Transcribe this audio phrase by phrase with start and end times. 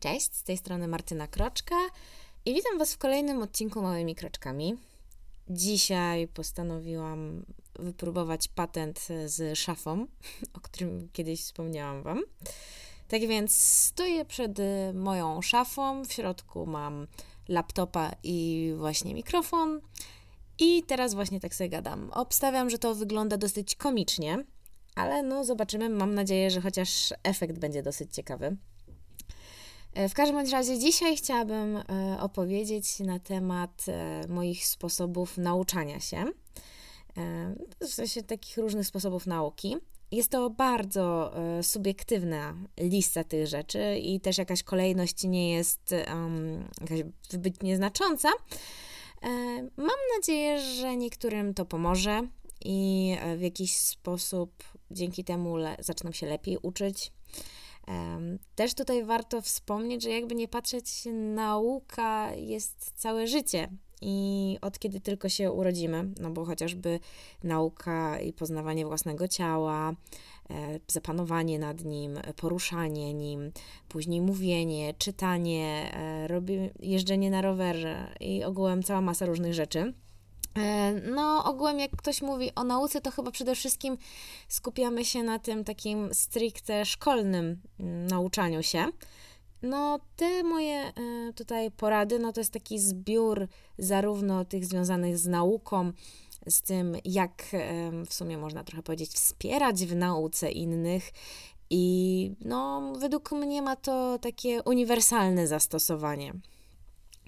[0.00, 1.76] Cześć, z tej strony Martyna Kroczka
[2.44, 4.76] i witam Was w kolejnym odcinku Małymi Kroczkami.
[5.50, 7.44] Dzisiaj postanowiłam
[7.78, 10.06] wypróbować patent z szafą,
[10.56, 12.22] o którym kiedyś wspomniałam Wam.
[13.08, 14.58] Tak więc stoję przed
[14.94, 17.06] moją szafą, w środku mam
[17.48, 19.80] laptopa i właśnie mikrofon.
[20.58, 22.10] I teraz właśnie tak sobie gadam.
[22.10, 24.44] Obstawiam, że to wygląda dosyć komicznie,
[24.94, 25.88] ale no zobaczymy.
[25.88, 28.56] Mam nadzieję, że chociaż efekt będzie dosyć ciekawy.
[29.98, 31.82] E, w każdym razie dzisiaj chciałabym e,
[32.20, 36.24] opowiedzieć na temat e, moich sposobów nauczania się,
[37.80, 39.76] w sensie takich różnych sposobów nauki.
[40.10, 41.32] Jest to bardzo
[41.62, 48.28] subiektywna lista tych rzeczy i też jakaś kolejność nie jest um, jakaś wybitnie znacząca.
[49.76, 52.28] Mam nadzieję, że niektórym to pomoże
[52.64, 57.12] i w jakiś sposób dzięki temu zaczną się lepiej uczyć,
[58.54, 60.86] też tutaj warto wspomnieć, że jakby nie patrzeć,
[61.34, 63.68] nauka jest całe życie.
[64.00, 67.00] I od kiedy tylko się urodzimy, no bo chociażby
[67.44, 69.92] nauka i poznawanie własnego ciała,
[70.50, 73.52] e, zapanowanie nad nim, poruszanie nim,
[73.88, 76.28] później mówienie, czytanie, e,
[76.80, 79.92] jeżdżenie na rowerze i ogółem cała masa różnych rzeczy
[81.10, 83.98] no, ogółem, jak ktoś mówi o nauce, to chyba przede wszystkim
[84.48, 88.86] skupiamy się na tym takim stricte szkolnym mm, nauczaniu się.
[89.62, 90.92] No, te moje e,
[91.34, 95.92] tutaj porady, no to jest taki zbiór zarówno tych związanych z nauką,
[96.48, 97.42] z tym, jak
[98.06, 101.10] w sumie można trochę powiedzieć, wspierać w nauce innych.
[101.70, 106.32] I no, według mnie ma to takie uniwersalne zastosowanie.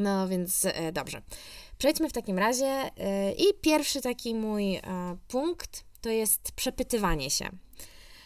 [0.00, 1.22] No więc e, dobrze.
[1.78, 4.82] Przejdźmy w takim razie e, i pierwszy taki mój e,
[5.28, 7.50] punkt to jest przepytywanie się.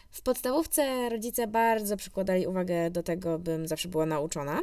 [0.09, 4.61] W podstawówce rodzice bardzo przykładali uwagę do tego, bym zawsze była nauczona.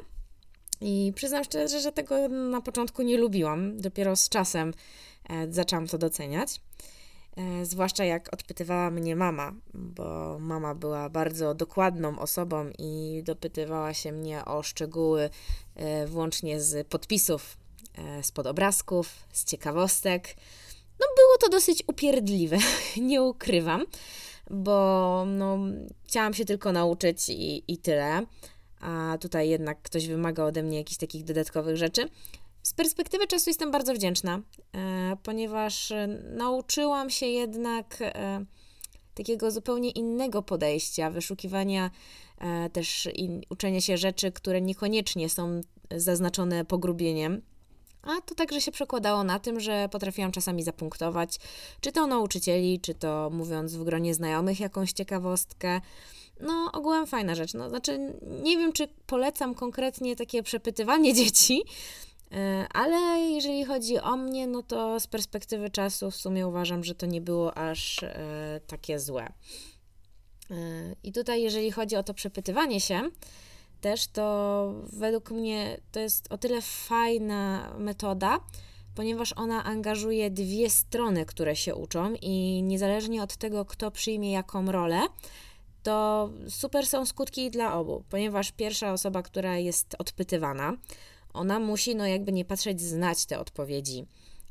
[0.80, 3.77] I przyznam szczerze, że tego na początku nie lubiłam.
[3.77, 4.74] Dopiero z czasem
[5.48, 6.60] zaczęłam to doceniać.
[7.62, 14.44] Zwłaszcza jak odpytywała mnie mama, bo mama była bardzo dokładną osobą i dopytywała się mnie
[14.44, 15.30] o szczegóły,
[16.06, 17.56] włącznie z podpisów
[17.98, 20.36] E, spod obrazków, z ciekawostek.
[21.00, 22.58] No było to dosyć upierdliwe,
[22.96, 23.84] nie ukrywam,
[24.50, 25.58] bo no,
[26.05, 28.27] chciałam się tylko nauczyć i, i tyle,
[28.80, 32.08] a tutaj jednak ktoś wymaga ode mnie jakichś takich dodatkowych rzeczy.
[32.62, 34.40] Z perspektywy czasu jestem bardzo wdzięczna,
[34.74, 35.92] e, ponieważ
[36.36, 38.44] nauczyłam się jednak e,
[39.14, 41.90] takiego zupełnie innego podejścia, wyszukiwania e,
[42.73, 45.61] też i uczenia się rzeczy, które niekoniecznie są
[45.97, 47.42] zaznaczone pogrubieniem.
[48.03, 51.39] A to także się przekładało na tym, że potrafiłam czasami zapunktować,
[51.80, 55.80] czy to nauczycieli, czy to mówiąc w gronie znajomych jakąś ciekawostkę.
[56.41, 57.55] No, ogółem fajna rzecz.
[57.55, 57.98] No, znaczy,
[58.42, 61.63] nie wiem, czy polecam konkretnie takie przepytywanie dzieci,
[62.33, 66.95] e, ale jeżeli chodzi o mnie, no to z perspektywy czasu w sumie uważam, że
[66.95, 69.33] to nie było aż e, takie złe.
[71.02, 73.02] I tutaj, jeżeli chodzi o to przepytywanie się,
[73.80, 78.40] też, to według mnie to jest o tyle fajna metoda,
[78.95, 84.73] ponieważ ona angażuje dwie strony, które się uczą i niezależnie od tego, kto przyjmie jaką
[84.73, 85.01] rolę,
[85.83, 90.77] to super są skutki dla obu, ponieważ pierwsza osoba, która jest odpytywana,
[91.33, 94.07] ona musi, no jakby nie patrzeć, znać te odpowiedzi.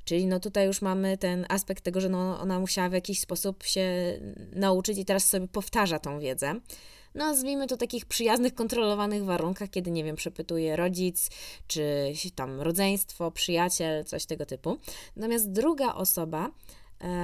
[0.06, 3.64] Czyli no tutaj już mamy ten aspekt tego, że no ona musiała w jakiś sposób
[3.64, 4.20] się
[4.54, 6.56] nauczyć i teraz sobie powtarza tą wiedzę
[7.16, 11.30] nazwijmy to takich przyjaznych, kontrolowanych warunkach, kiedy, nie wiem, przepytuje rodzic,
[11.68, 14.78] czy tam rodzeństwo, przyjaciel, coś tego typu.
[15.16, 16.50] Natomiast druga osoba,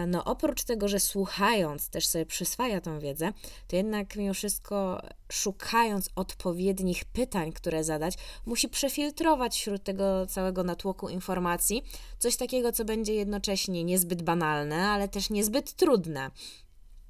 [0.07, 3.33] no oprócz tego, że słuchając też sobie przyswaja tą wiedzę,
[3.67, 5.01] to jednak mimo wszystko
[5.31, 8.13] szukając odpowiednich pytań, które zadać,
[8.45, 11.83] musi przefiltrować wśród tego całego natłoku informacji
[12.19, 16.31] coś takiego, co będzie jednocześnie niezbyt banalne, ale też niezbyt trudne.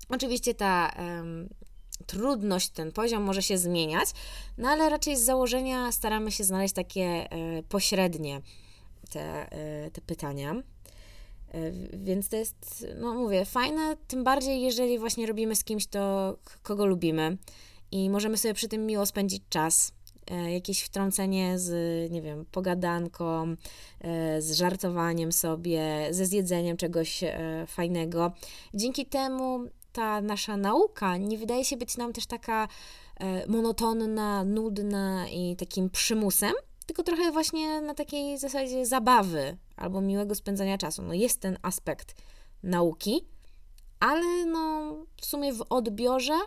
[0.09, 0.91] Oczywiście ta
[2.05, 4.09] trudność, ten poziom może się zmieniać,
[4.57, 8.41] no ale raczej z założenia staramy się znaleźć takie e, pośrednie
[9.11, 10.55] te, e, te pytania.
[11.51, 16.35] E, więc to jest, no mówię, fajne, tym bardziej jeżeli właśnie robimy z kimś to,
[16.63, 17.37] kogo lubimy
[17.91, 19.91] i możemy sobie przy tym miło spędzić czas.
[20.53, 23.55] Jakieś wtrącenie z, nie wiem, pogadanką,
[24.39, 27.23] z żartowaniem sobie, ze zjedzeniem czegoś
[27.67, 28.31] fajnego.
[28.73, 32.67] Dzięki temu ta nasza nauka nie wydaje się być nam też taka
[33.19, 36.53] e, monotonna, nudna i takim przymusem,
[36.85, 41.01] tylko trochę właśnie na takiej zasadzie zabawy albo miłego spędzania czasu.
[41.01, 42.15] No jest ten aspekt
[42.63, 43.27] nauki,
[43.99, 46.39] ale no w sumie w odbiorze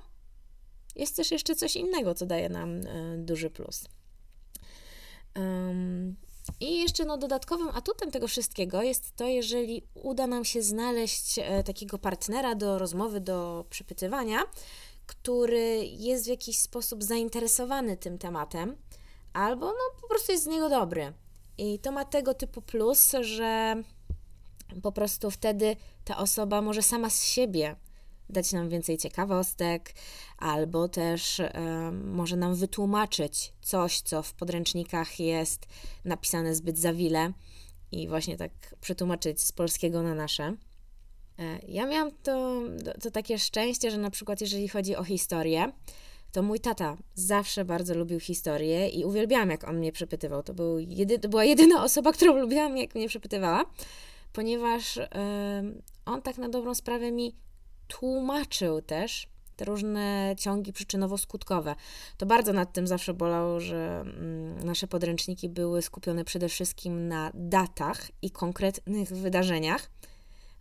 [0.97, 3.85] jest też jeszcze coś innego, co daje nam e, duży plus.
[5.37, 6.17] Um,
[6.61, 11.65] I jeszcze no, dodatkowym atutem tego wszystkiego jest to, jeżeli uda nam się znaleźć e,
[11.65, 14.43] takiego partnera do rozmowy, do przepytywania,
[15.07, 18.77] który jest w jakiś sposób zainteresowany tym tematem,
[19.33, 21.13] albo no, po prostu jest z niego dobry.
[21.61, 23.83] I to ma tego typu plus, że
[24.83, 27.77] po prostu wtedy ta osoba może sama z siebie
[28.29, 29.95] dać nam więcej ciekawostek,
[30.39, 31.51] albo też y,
[32.05, 35.67] może nam wytłumaczyć coś, co w podręcznikach jest
[36.05, 37.33] napisane zbyt zawile
[37.93, 40.57] i właśnie tak przetłumaczyć z polskiego na nasze.
[41.39, 42.63] E, ja miałam to,
[43.03, 45.73] to takie szczęście, że na przykład jeżeli chodzi o historię,
[46.33, 50.43] to mój tata zawsze bardzo lubił historię i uwielbiałam, jak on mnie przepytywał.
[50.43, 53.65] To, był jedy, to była jedyna osoba, którą lubiłam, jak mnie przepytywała,
[54.33, 55.09] ponieważ y,
[56.05, 57.37] on tak na dobrą sprawę mi
[57.89, 59.29] tłumaczył też
[59.61, 61.75] te różne ciągi przyczynowo-skutkowe.
[62.17, 67.31] To bardzo nad tym zawsze bolało, że mm, nasze podręczniki były skupione przede wszystkim na
[67.35, 69.91] datach i konkretnych wydarzeniach,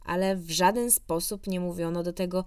[0.05, 2.45] ale w żaden sposób nie mówiono do tego,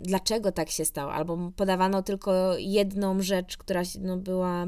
[0.00, 4.66] dlaczego tak się stało, albo podawano tylko jedną rzecz, która no, była,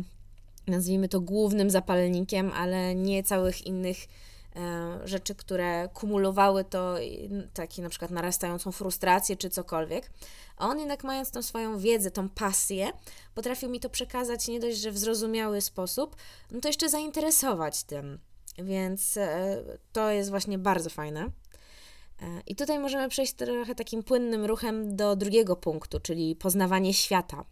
[0.67, 4.07] nazwijmy to, głównym zapalnikiem, ale nie całych innych
[4.57, 6.97] E, rzeczy, które kumulowały to,
[7.55, 10.11] taki na przykład narastającą frustrację czy cokolwiek.
[10.57, 12.91] A on jednak mając tą swoją wiedzę, tą pasję,
[13.35, 16.17] potrafił mi to przekazać nie dość, że w zrozumiały sposób,
[16.51, 18.19] no to jeszcze zainteresować tym.
[18.59, 19.63] Więc e,
[19.93, 21.31] to jest właśnie bardzo fajne.
[22.23, 27.45] E, I tutaj możemy przejść trochę takim płynnym ruchem do drugiego punktu, czyli poznawanie świata.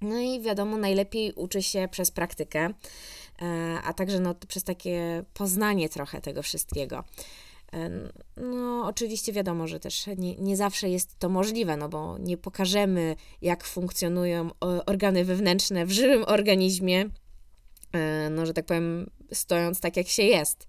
[0.00, 2.74] No i wiadomo, najlepiej uczy się przez praktykę.
[3.42, 7.04] E, a także no, przez takie poznanie trochę tego wszystkiego.
[7.72, 7.90] E,
[8.36, 13.16] no, oczywiście wiadomo, że też nie, nie zawsze jest to możliwe, no bo nie pokażemy,
[13.42, 14.50] jak funkcjonują
[14.86, 17.04] organy wewnętrzne w żywym organizmie,
[18.30, 20.66] no, że tak powiem, stojąc tak, jak się jest.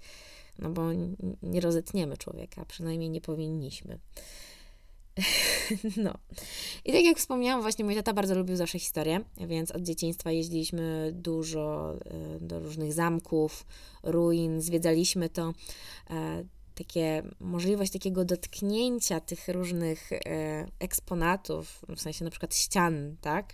[0.60, 0.84] No bo
[1.44, 4.00] nie rozetniemy człowieka, przynajmniej nie powinniśmy.
[5.98, 6.13] No.
[6.86, 11.12] I tak jak wspomniałam, właśnie mój tata bardzo lubił zawsze historię, więc od dzieciństwa jeździliśmy
[11.13, 13.66] dużo e, do różnych zamków,
[14.04, 15.54] ruin, zwiedzaliśmy to.
[16.75, 20.19] Takie, możliwość takiego dotknięcia tych różnych e,
[20.80, 23.54] eksponatów, w sensie na przykład ścian, tak?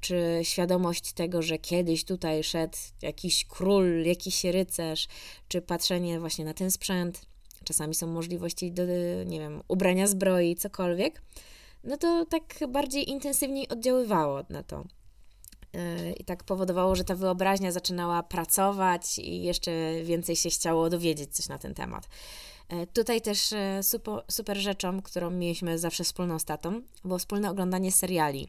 [0.00, 5.08] Czy świadomość tego, że kiedyś tutaj szedł jakiś król, jakiś rycerz,
[5.48, 7.26] czy patrzenie właśnie na ten sprzęt,
[7.64, 8.82] czasami są możliwości do,
[9.26, 11.22] nie wiem, ubrania zbroi, cokolwiek,
[11.84, 14.84] no to tak bardziej intensywniej oddziaływało na to.
[15.74, 19.70] E, I tak powodowało, że ta wyobraźnia zaczynała pracować i jeszcze
[20.02, 22.08] więcej się chciało dowiedzieć coś na ten temat.
[22.74, 27.50] E, tutaj też e, super, super rzeczą, którą mieliśmy zawsze wspólną z tatą, było wspólne
[27.50, 28.48] oglądanie seriali.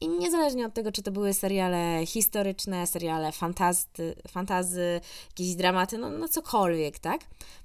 [0.00, 3.86] I niezależnie od tego, czy to były seriale historyczne, seriale fantazy,
[4.28, 7.20] fantazy jakieś dramaty, no, no cokolwiek, tak?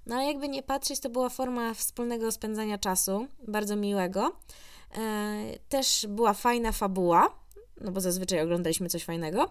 [0.05, 4.31] No ale jakby nie patrzeć, to była forma wspólnego spędzania czasu, bardzo miłego.
[4.97, 7.29] E, też była fajna fabuła,
[7.81, 9.49] no bo zazwyczaj oglądaliśmy coś fajnego.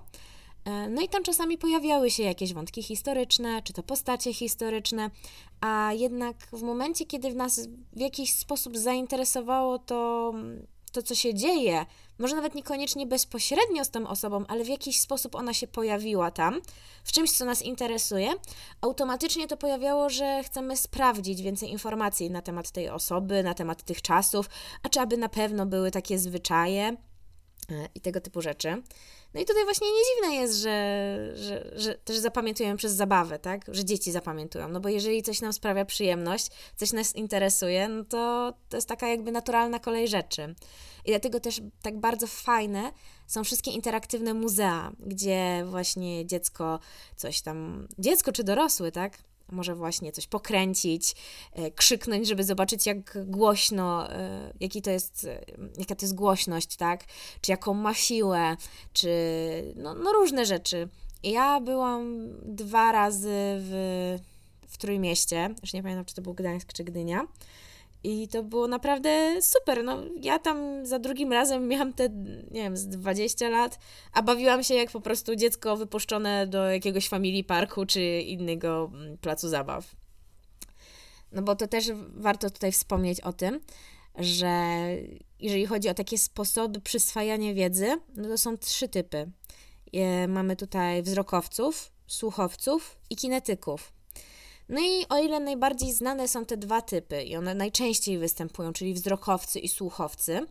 [0.64, 5.10] E, no i tam czasami pojawiały się jakieś wątki historyczne, czy to postacie historyczne,
[5.60, 10.32] a jednak w momencie, kiedy w nas w jakiś sposób zainteresowało to,
[10.92, 11.86] to co się dzieje,
[12.18, 16.60] może nawet niekoniecznie bezpośrednio z tą osobą, ale w jakiś sposób ona się pojawiła tam,
[17.04, 18.32] w czymś, co nas interesuje,
[18.80, 24.02] automatycznie to pojawiało, że chcemy sprawdzić więcej informacji na temat tej osoby, na temat tych
[24.02, 24.50] czasów,
[24.82, 26.96] a czy aby na pewno były takie zwyczaje
[27.70, 28.82] e, i tego typu rzeczy.
[29.34, 33.64] No i tutaj właśnie nie dziwne jest, że, że, że też zapamiętujemy przez zabawę, tak?
[33.68, 34.68] Że dzieci zapamiętują.
[34.68, 39.08] No bo jeżeli coś nam sprawia przyjemność, coś nas interesuje, no to to jest taka
[39.08, 40.54] jakby naturalna kolej rzeczy.
[41.04, 42.92] I dlatego też tak bardzo fajne
[43.26, 46.80] są wszystkie interaktywne muzea, gdzie właśnie dziecko
[47.16, 49.18] coś tam, dziecko czy dorosły, tak?
[49.52, 51.14] Może właśnie coś pokręcić,
[51.52, 55.44] e, krzyknąć, żeby zobaczyć, jak głośno, e, jaki to jest, e,
[55.78, 57.04] jaka to jest głośność, tak?
[57.40, 58.56] Czy jaką ma siłę,
[58.92, 59.08] czy
[59.76, 60.88] no, no różne rzeczy.
[61.22, 64.18] Ja byłam dwa razy w,
[64.68, 67.26] w Trójmieście, już nie pamiętam, czy to był Gdańsk, czy Gdynia.
[68.04, 69.84] I to było naprawdę super.
[69.84, 72.08] No, ja tam za drugim razem miałam te,
[72.50, 73.78] nie wiem, z 20 lat,
[74.12, 79.18] a bawiłam się jak po prostu dziecko wypuszczone do jakiegoś family parku czy innego mm,
[79.18, 79.96] placu zabaw.
[81.32, 81.84] No bo to też
[82.14, 83.60] warto tutaj wspomnieć o tym,
[84.18, 84.86] że
[85.40, 89.30] jeżeli chodzi o takie sposoby przyswajania wiedzy, no to są trzy typy.
[90.28, 93.92] Mamy tutaj wzrokowców, słuchowców i kinetyków.
[94.68, 98.94] No i o ile najbardziej znane są te dwa typy i one najczęściej występują, czyli
[98.94, 100.46] wzrokowcy i słuchowcy,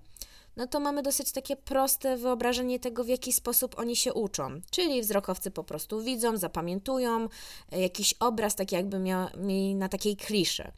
[0.58, 4.62] no to mamy dosyć takie proste wyobrażenie tego, w jaki sposób oni się uczą.
[4.72, 7.30] Czyli wzrokowcy po prostu widzą, zapamiętują
[7.72, 9.00] e, jakiś obraz, tak jakby
[9.38, 10.72] mieli na takiej kliszy.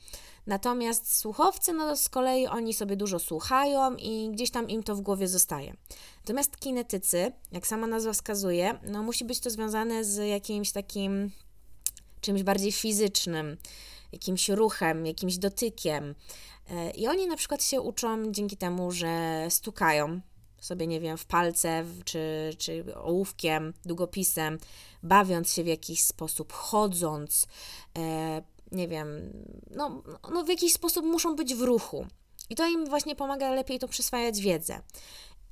[0.47, 5.01] Natomiast słuchowcy, no z kolei oni sobie dużo słuchają i gdzieś tam im to w
[5.01, 5.73] głowie zostaje.
[6.17, 11.31] Natomiast kinetycy, jak sama nazwa wskazuje, no musi być to związane z jakimś takim
[12.25, 13.57] czymś bardziej fizycznym,
[14.11, 16.15] jakimś ruchem, jakimś dotykiem.
[16.71, 20.21] E, I oni na przykład się uczą dzięki temu, że stukają
[20.61, 24.57] sobie, nie wiem, w palce, czy, czy ołówkiem, długopisem,
[25.03, 27.47] bawiąc się w jakiś sposób, chodząc,
[27.97, 28.41] e,
[28.71, 29.33] nie wiem,
[29.71, 30.03] no,
[30.33, 32.07] no w jakiś sposób muszą być w ruchu.
[32.49, 34.81] I to im właśnie pomaga lepiej to przyswajać wiedzę.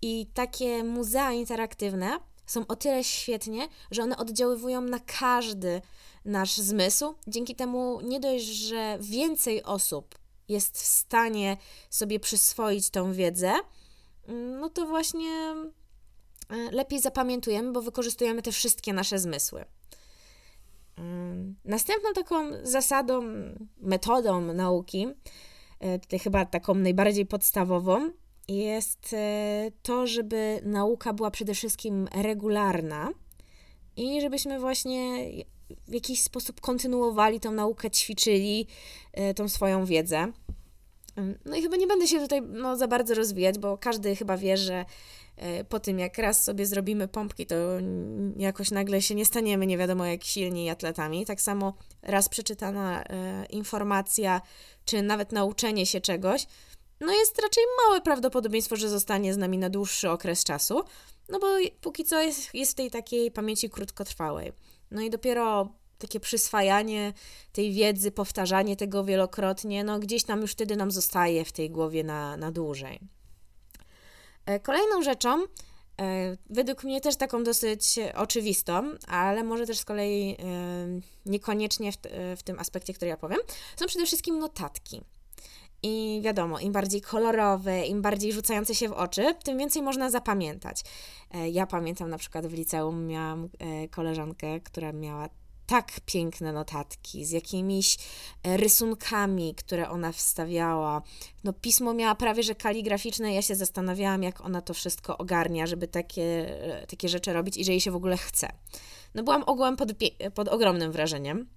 [0.02, 5.82] I takie muzea interaktywne są o tyle świetnie, że one oddziaływują na każdy
[6.26, 7.16] nasz zmysł.
[7.28, 10.16] Dzięki temu nie dość, że więcej osób
[10.50, 11.58] jest w stanie
[11.90, 13.54] sobie przyswoić tą wiedzę,
[14.60, 15.56] no to właśnie
[16.50, 19.66] e, lepiej zapamiętujemy, bo wykorzystujemy te wszystkie nasze zmysły.
[20.98, 23.22] Mm, następną taką zasadą,
[23.78, 25.08] metodą nauki,
[25.80, 28.12] e, tutaj chyba taką najbardziej podstawową,
[28.48, 33.10] jest e, to, żeby nauka była przede wszystkim regularna
[33.96, 35.28] i żebyśmy właśnie
[35.88, 38.68] w jakiś sposób kontynuowali tą naukę, ćwiczyli
[39.14, 40.32] e, tą swoją wiedzę.
[41.46, 44.58] No i chyba nie będę się tutaj no, za bardzo rozwijać, bo każdy chyba wie,
[44.58, 44.86] że
[45.36, 47.56] e, po tym jak raz sobie zrobimy pompki, to
[48.38, 51.26] jakoś nagle się nie staniemy nie wiadomo jak silni atletami.
[51.26, 54.42] Tak samo raz przeczytana e, informacja,
[54.86, 56.48] czy nawet nauczenie się czegoś,
[57.02, 60.84] no jest raczej małe prawdopodobieństwo, że zostanie z nami na dłuższy okres czasu,
[61.30, 61.48] no bo
[61.82, 64.52] póki co jest, jest w tej takiej pamięci krótkotrwałej.
[64.92, 67.14] No i dopiero takie przyswajanie
[67.52, 72.04] tej wiedzy, powtarzanie tego wielokrotnie, no gdzieś tam już wtedy nam zostaje w tej głowie
[72.04, 73.00] na, na dłużej.
[74.46, 75.46] E, kolejną rzeczą, e,
[76.50, 81.98] według mnie też taką dosyć oczywistą, ale może też z kolei e, niekoniecznie w,
[82.38, 83.40] w tym aspekcie, który ja powiem,
[83.76, 85.02] są przede wszystkim notatki.
[85.84, 90.82] I wiadomo, im bardziej kolorowe, im bardziej rzucające się w oczy, tym więcej można zapamiętać.
[91.32, 95.30] E, ja pamiętam na przykład w liceum miałam e, koleżankę, która miała
[95.66, 97.98] tak piękne notatki z jakimiś
[98.44, 101.02] e, rysunkami, które ona wstawiała.
[101.44, 103.34] No, pismo miała prawie że kaligraficzne.
[103.34, 107.72] Ja się zastanawiałam, jak ona to wszystko ogarnia, żeby takie, takie rzeczy robić i że
[107.72, 108.48] jej się w ogóle chce.
[109.16, 109.90] No, byłam ogółem pod,
[110.34, 111.48] pod ogromnym wrażeniem.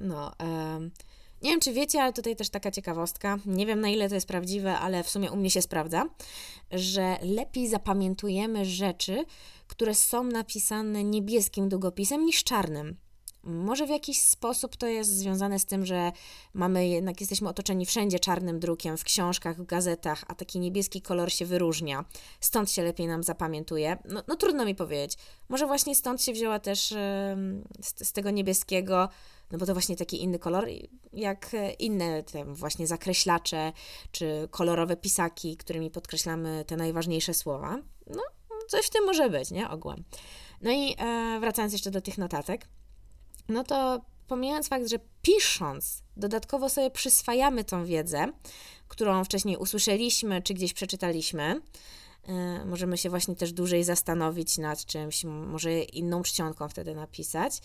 [0.00, 0.32] No,
[1.46, 3.38] nie wiem, czy wiecie, ale tutaj też taka ciekawostka.
[3.46, 6.04] Nie wiem, na ile to jest prawdziwe, ale w sumie u mnie się sprawdza,
[6.70, 9.24] że lepiej zapamiętujemy rzeczy,
[9.66, 12.96] które są napisane niebieskim długopisem niż czarnym.
[13.46, 16.12] Może w jakiś sposób to jest związane z tym, że
[16.54, 21.32] mamy jednak jesteśmy otoczeni wszędzie czarnym drukiem, w książkach, w gazetach, a taki niebieski kolor
[21.32, 22.04] się wyróżnia.
[22.40, 23.98] Stąd się lepiej nam zapamiętuje.
[24.04, 25.18] No, no trudno mi powiedzieć.
[25.48, 26.88] Może właśnie stąd się wzięła też
[27.82, 29.08] z, z tego niebieskiego
[29.50, 30.68] no bo to właśnie taki inny kolor,
[31.12, 33.72] jak inne te właśnie zakreślacze,
[34.12, 37.78] czy kolorowe pisaki, którymi podkreślamy te najważniejsze słowa.
[38.06, 38.22] No,
[38.68, 39.70] coś w tym może być, nie?
[39.70, 40.04] Ogółem.
[40.62, 42.68] No i e, wracając jeszcze do tych notatek,
[43.48, 48.32] no to pomijając fakt, że pisząc, dodatkowo sobie przyswajamy tą wiedzę,
[48.88, 51.60] którą wcześniej usłyszeliśmy, czy gdzieś przeczytaliśmy,
[52.28, 57.60] e, możemy się właśnie też dłużej zastanowić nad czymś, może inną czcionką wtedy napisać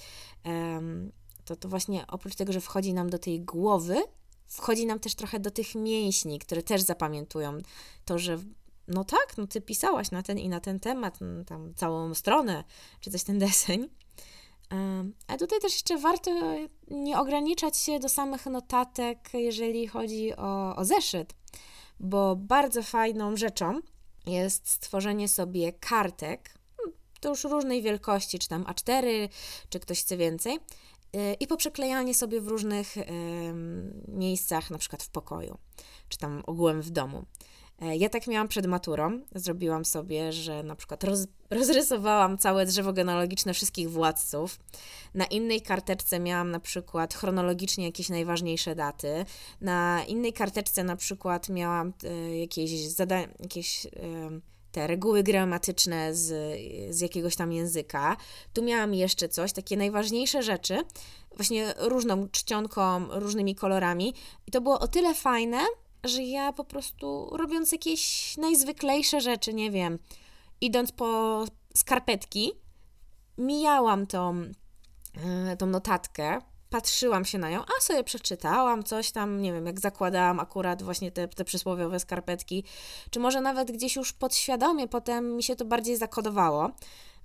[1.45, 4.03] to, to właśnie oprócz tego, że wchodzi nam do tej głowy,
[4.47, 7.57] wchodzi nam też trochę do tych mięśni, które też zapamiętują
[8.05, 8.39] to, że
[8.87, 12.63] no tak, no ty pisałaś na ten i na ten temat, no, tam całą stronę,
[12.99, 13.89] czy coś ten deseń.
[15.27, 16.31] A tutaj też jeszcze warto
[16.87, 21.33] nie ograniczać się do samych notatek, jeżeli chodzi o, o zeszyt,
[21.99, 23.79] bo bardzo fajną rzeczą
[24.25, 26.55] jest stworzenie sobie kartek,
[27.19, 29.29] to już różnej wielkości, czy tam A4,
[29.69, 30.59] czy ktoś chce więcej,
[31.39, 32.95] i poprzeklejanie sobie w różnych
[34.07, 35.57] miejscach, na przykład w pokoju,
[36.09, 37.25] czy tam ogółem w domu.
[37.81, 39.19] E, ja tak miałam przed maturą.
[39.35, 44.59] Zrobiłam sobie, że na przykład roz, rozrysowałam całe drzewo genealogiczne wszystkich władców.
[45.13, 49.25] Na innej karteczce miałam na przykład chronologicznie jakieś najważniejsze daty.
[49.61, 53.87] Na innej karteczce na przykład miałam e, jakieś zadania, jakieś
[54.71, 56.59] te reguły gramatyczne z,
[56.95, 58.17] z jakiegoś tam języka.
[58.53, 60.83] Tu miałam jeszcze coś, takie najważniejsze rzeczy,
[61.35, 64.13] właśnie różną czcionką, różnymi kolorami.
[64.47, 65.59] I to było o tyle fajne,
[66.03, 69.99] że ja po prostu robiąc jakieś najzwyklejsze rzeczy, nie wiem,
[70.61, 71.43] idąc po
[71.75, 72.51] skarpetki,
[73.37, 74.41] mijałam tą,
[75.25, 76.41] e, tą notatkę
[76.71, 81.11] patrzyłam się na nią, a sobie przeczytałam coś tam, nie wiem, jak zakładałam akurat właśnie
[81.11, 82.63] te, te przysłowiowe skarpetki,
[83.09, 86.69] czy może nawet gdzieś już podświadomie potem mi się to bardziej zakodowało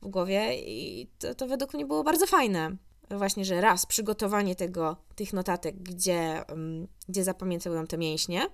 [0.02, 2.76] w głowie i to, to według mnie było bardzo fajne.
[3.10, 8.50] Właśnie, że raz przygotowanie tego, tych notatek, gdzie, um, gdzie zapamiętują te mięśnie,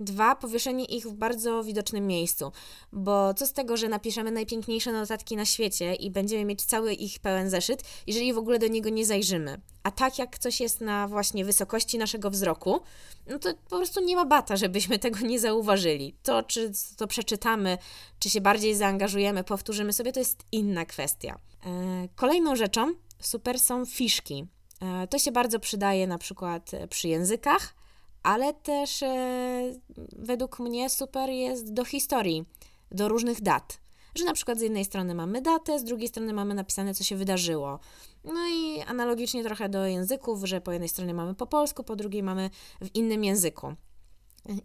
[0.00, 2.52] Dwa, powieszenie ich w bardzo widocznym miejscu,
[2.92, 7.20] bo co z tego, że napiszemy najpiękniejsze notatki na świecie i będziemy mieć cały ich
[7.20, 9.60] pełen zeszyt, jeżeli w ogóle do niego nie zajrzymy.
[9.82, 12.80] A tak jak coś jest na właśnie wysokości naszego wzroku,
[13.26, 16.14] no to po prostu nie ma bata, żebyśmy tego nie zauważyli.
[16.22, 17.78] To, czy to przeczytamy,
[18.18, 21.38] czy się bardziej zaangażujemy, powtórzymy sobie, to jest inna kwestia.
[21.66, 24.46] E, kolejną rzeczą super są fiszki.
[24.80, 27.74] E, to się bardzo przydaje na przykład przy językach,
[28.22, 29.72] ale też e,
[30.12, 32.44] według mnie super jest do historii,
[32.90, 33.80] do różnych dat.
[34.14, 37.16] Że na przykład z jednej strony mamy datę, z drugiej strony mamy napisane, co się
[37.16, 37.78] wydarzyło.
[38.24, 42.22] No i analogicznie trochę do języków, że po jednej stronie mamy po polsku, po drugiej
[42.22, 43.74] mamy w innym języku.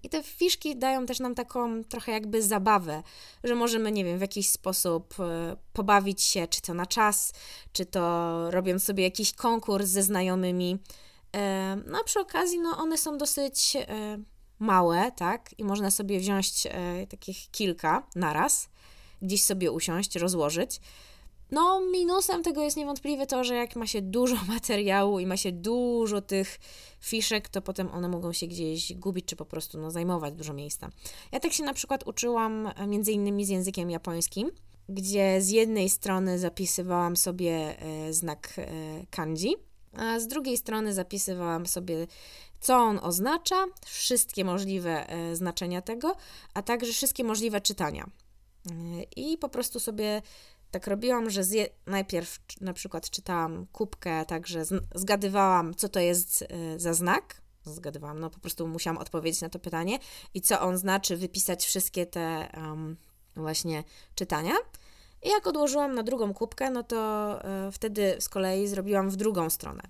[0.03, 3.03] I te fiszki dają też nam taką trochę jakby zabawę,
[3.43, 7.33] że możemy, nie wiem, w jakiś sposób e, pobawić się, czy to na czas,
[7.73, 10.77] czy to robiąc sobie jakiś konkurs ze znajomymi.
[11.85, 14.17] No a przy okazji, no one są dosyć e,
[14.59, 15.49] małe, tak?
[15.57, 18.69] I można sobie wziąć e, takich kilka naraz,
[19.21, 20.79] gdzieś sobie usiąść, rozłożyć.
[21.53, 25.51] No, minusem tego jest niewątpliwie to, że jak ma się dużo materiału i ma się
[25.51, 26.60] dużo tych
[27.00, 30.89] fiszek, to potem one mogą się gdzieś gubić, czy po prostu no, zajmować dużo miejsca.
[31.31, 34.51] Ja tak się na przykład uczyłam e, między innymi z językiem japońskim,
[34.89, 37.75] gdzie z jednej strony zapisywałam sobie
[38.10, 38.53] znak
[39.10, 39.55] kanji,
[39.98, 42.07] a z drugiej strony zapisywałam sobie,
[42.60, 46.15] co on oznacza, wszystkie możliwe e, znaczenia tego,
[46.53, 48.03] a także wszystkie możliwe czytania.
[48.03, 50.22] E, I po prostu sobie
[50.73, 54.63] tak robiłam, że zje, najpierw na przykład czytałam kubkę, także
[54.95, 57.41] zgadywałam, co to jest e, za znak.
[57.65, 59.99] Zgadywałam, no po prostu musiałam odpowiedzieć na to pytanie
[60.33, 62.97] i co on znaczy, wypisać wszystkie te um,
[63.35, 63.83] właśnie
[64.15, 64.53] czytania.
[65.23, 66.97] I jak odłożyłam na drugą kubkę, no to
[67.43, 69.81] e, wtedy z kolei zrobiłam w drugą stronę.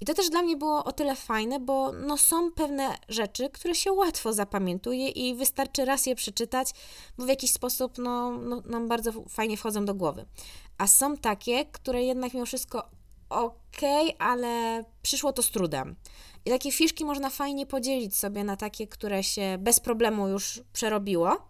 [0.00, 3.74] I to też dla mnie było o tyle fajne, bo no są pewne rzeczy, które
[3.74, 6.70] się łatwo zapamiętuje i wystarczy raz je przeczytać,
[7.18, 10.26] bo w jakiś sposób no, no, nam bardzo fajnie wchodzą do głowy.
[10.78, 12.90] A są takie, które jednak mimo wszystko
[13.30, 13.80] ok,
[14.18, 15.96] ale przyszło to z trudem.
[16.44, 21.48] I takie fiszki można fajnie podzielić sobie na takie, które się bez problemu już przerobiło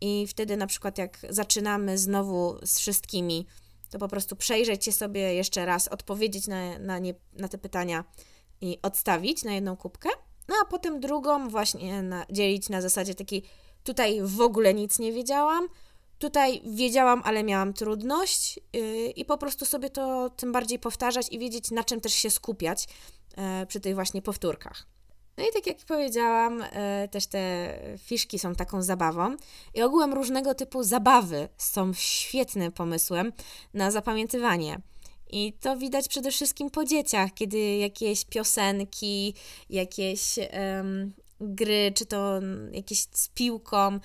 [0.00, 3.46] i wtedy na przykład jak zaczynamy znowu z wszystkimi,
[3.90, 8.04] to po prostu przejrzeć je sobie jeszcze raz, odpowiedzieć na, na, nie, na te pytania
[8.60, 10.08] i odstawić na jedną kubkę,
[10.48, 13.42] no a potem drugą właśnie na, dzielić na zasadzie takiej,
[13.84, 15.68] tutaj w ogóle nic nie wiedziałam,
[16.18, 21.38] tutaj wiedziałam, ale miałam trudność yy, i po prostu sobie to tym bardziej powtarzać i
[21.38, 22.88] wiedzieć, na czym też się skupiać
[23.36, 24.86] yy, przy tych właśnie powtórkach.
[25.38, 29.36] No i tak jak powiedziałam, e, też te fiszki są taką zabawą
[29.74, 33.32] i ogółem różnego typu zabawy są świetnym pomysłem
[33.74, 34.80] na zapamiętywanie.
[35.30, 39.34] I to widać przede wszystkim po dzieciach, kiedy jakieś piosenki,
[39.70, 42.40] jakieś um, gry, czy to
[42.72, 43.98] jakieś z piłką,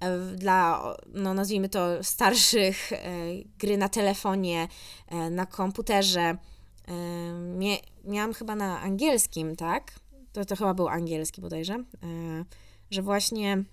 [0.00, 2.98] e, dla, no nazwijmy to, starszych, e,
[3.58, 4.68] gry na telefonie,
[5.30, 6.36] na komputerze.
[8.04, 9.92] miałam chyba na angielskim, tak?
[10.36, 11.84] To, to chyba był angielski bodajże, e,
[12.90, 13.64] że właśnie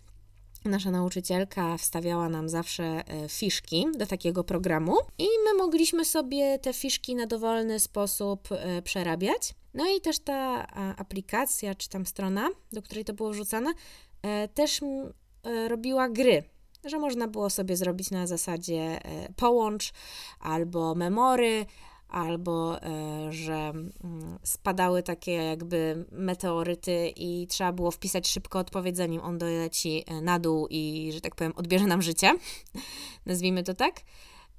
[0.66, 6.74] nasza nauczycielka wstawiała nam zawsze e, fiszki do takiego programu i my mogliśmy sobie te
[6.74, 9.54] fiszki na dowolny sposób e, przerabiać.
[9.74, 13.74] No i też ta aplikacja, czy tam strona, do której to było wrzucane,
[14.54, 14.82] też
[15.68, 16.44] robiła gry,
[16.84, 19.00] że można było sobie zrobić na zasadzie
[19.36, 19.94] połącz
[20.40, 21.66] albo memory,
[22.14, 29.22] albo e, że mm, spadały takie jakby meteoryty i trzeba było wpisać szybko odpowiedź, zanim
[29.22, 32.34] on doleci e, na dół i, że tak powiem, odbierze nam życie.
[33.26, 34.02] Nazwijmy to tak.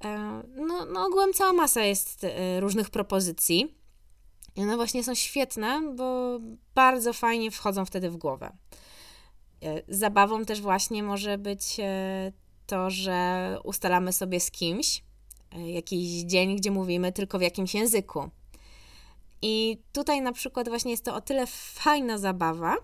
[0.03, 2.25] E, no, no ogółem cała masa jest
[2.59, 3.75] różnych propozycji.
[4.55, 6.39] I one właśnie są świetne, bo
[6.75, 8.57] bardzo fajnie wchodzą wtedy w głowę.
[9.87, 11.77] Zabawą też właśnie może być
[12.67, 15.03] to, że ustalamy sobie z kimś,
[15.57, 18.29] jakiś dzień, gdzie mówimy tylko w jakimś języku.
[19.41, 22.75] I tutaj na przykład właśnie jest to o tyle fajna zabawa,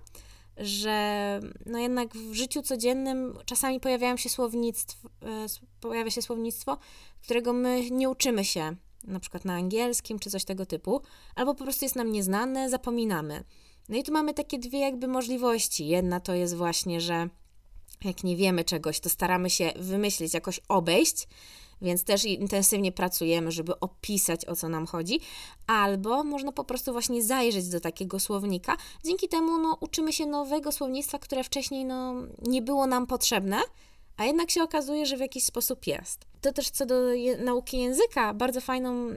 [0.58, 5.46] że no jednak w życiu codziennym czasami pojawiają się słownictwo, e,
[5.82, 6.78] pojawia się słownictwo,
[7.24, 11.02] którego my nie uczymy się, na przykład na angielskim czy coś tego typu,
[11.36, 13.44] albo po prostu jest nam nieznane, zapominamy.
[13.90, 15.88] No i tu mamy takie dwie jakby możliwości.
[15.88, 17.30] Jedna to jest właśnie, że
[18.06, 21.28] jak nie wiemy czegoś, to staramy się wymyślić, jakoś obejść,
[21.82, 25.20] więc też intensywnie pracujemy, żeby opisać o co nam chodzi,
[25.68, 28.78] albo można po prostu właśnie zajrzeć do takiego słownika.
[29.06, 33.58] Dzięki temu no, uczymy się nowego słownictwa, które wcześniej no, nie było nam potrzebne,
[34.18, 36.26] a jednak się okazuje, że w jakiś sposób jest.
[36.42, 39.08] To też co do je nauki języka, bardzo fajną,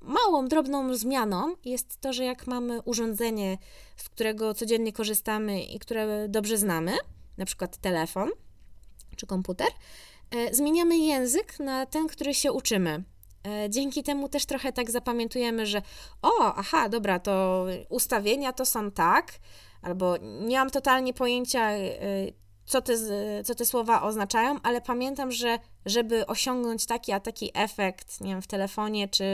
[0.00, 3.58] małą, drobną zmianą jest to, że jak mamy urządzenie,
[3.96, 6.92] z którego codziennie korzystamy i które dobrze znamy,
[7.36, 8.30] na przykład telefon
[9.16, 9.68] czy komputer,
[10.30, 13.04] e, zmieniamy język na ten, który się uczymy.
[13.46, 15.82] E, dzięki temu też trochę tak zapamiętujemy, że
[16.22, 19.32] o, aha, dobra, to ustawienia to są tak,
[19.82, 21.90] albo nie mam totalnie pojęcia, e,
[22.66, 22.94] co te,
[23.44, 28.42] co te słowa oznaczają, ale pamiętam, że żeby osiągnąć taki a taki efekt, nie wiem,
[28.42, 29.24] w telefonie czy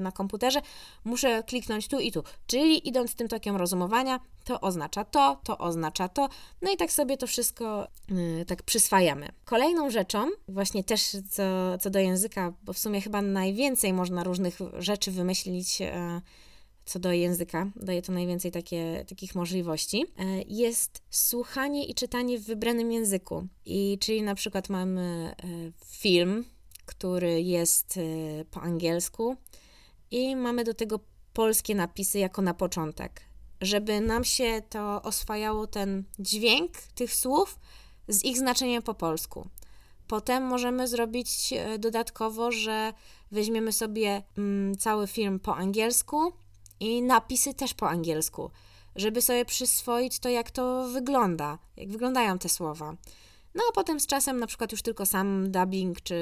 [0.00, 0.60] na komputerze,
[1.04, 2.24] muszę kliknąć tu i tu.
[2.46, 6.28] Czyli idąc tym tokiem rozumowania, to oznacza to, to oznacza to,
[6.62, 9.28] no i tak sobie to wszystko yy, tak przyswajamy.
[9.44, 11.42] Kolejną rzeczą, właśnie też co,
[11.80, 15.80] co do języka, bo w sumie chyba najwięcej można różnych rzeczy wymyślić.
[15.80, 15.88] Yy,
[16.88, 22.44] co do języka, daje to najwięcej takie, takich możliwości, e, jest słuchanie i czytanie w
[22.44, 23.46] wybranym języku.
[23.64, 25.34] I czyli na przykład mamy e,
[25.86, 26.44] film,
[26.86, 29.36] który jest e, po angielsku
[30.10, 31.00] i mamy do tego
[31.32, 33.20] polskie napisy jako na początek.
[33.60, 37.58] Żeby nam się to oswajało ten dźwięk tych słów
[38.08, 39.48] z ich znaczeniem po polsku.
[40.06, 42.92] Potem możemy zrobić dodatkowo, że
[43.30, 46.32] weźmiemy sobie mm, cały film po angielsku,
[46.80, 48.50] i napisy też po angielsku,
[48.96, 52.96] żeby sobie przyswoić to, jak to wygląda, jak wyglądają te słowa.
[53.54, 56.14] No a potem z czasem na przykład już tylko sam dubbing, czy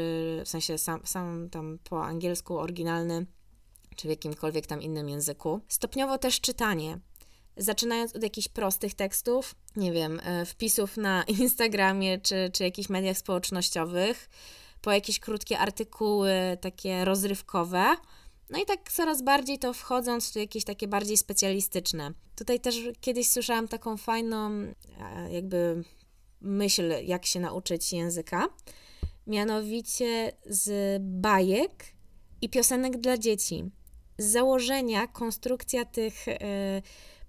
[0.44, 3.26] w sensie sam, sam tam po angielsku oryginalny,
[3.96, 5.60] czy w jakimkolwiek tam innym języku.
[5.68, 6.98] Stopniowo też czytanie.
[7.56, 13.18] Zaczynając od jakichś prostych tekstów, nie wiem, e, wpisów na Instagramie czy, czy jakichś mediach
[13.18, 14.28] społecznościowych,
[14.80, 17.96] po jakieś krótkie artykuły, takie rozrywkowe,
[18.50, 22.12] no i tak coraz bardziej to wchodząc w jakieś takie bardziej specjalistyczne.
[22.36, 24.74] Tutaj też kiedyś słyszałam taką fajną e,
[25.32, 25.84] jakby
[26.40, 28.48] myśl, jak się nauczyć języka.
[29.26, 31.84] Mianowicie z bajek
[32.40, 33.64] i piosenek dla dzieci.
[34.18, 36.36] Z założenia konstrukcja tych yy,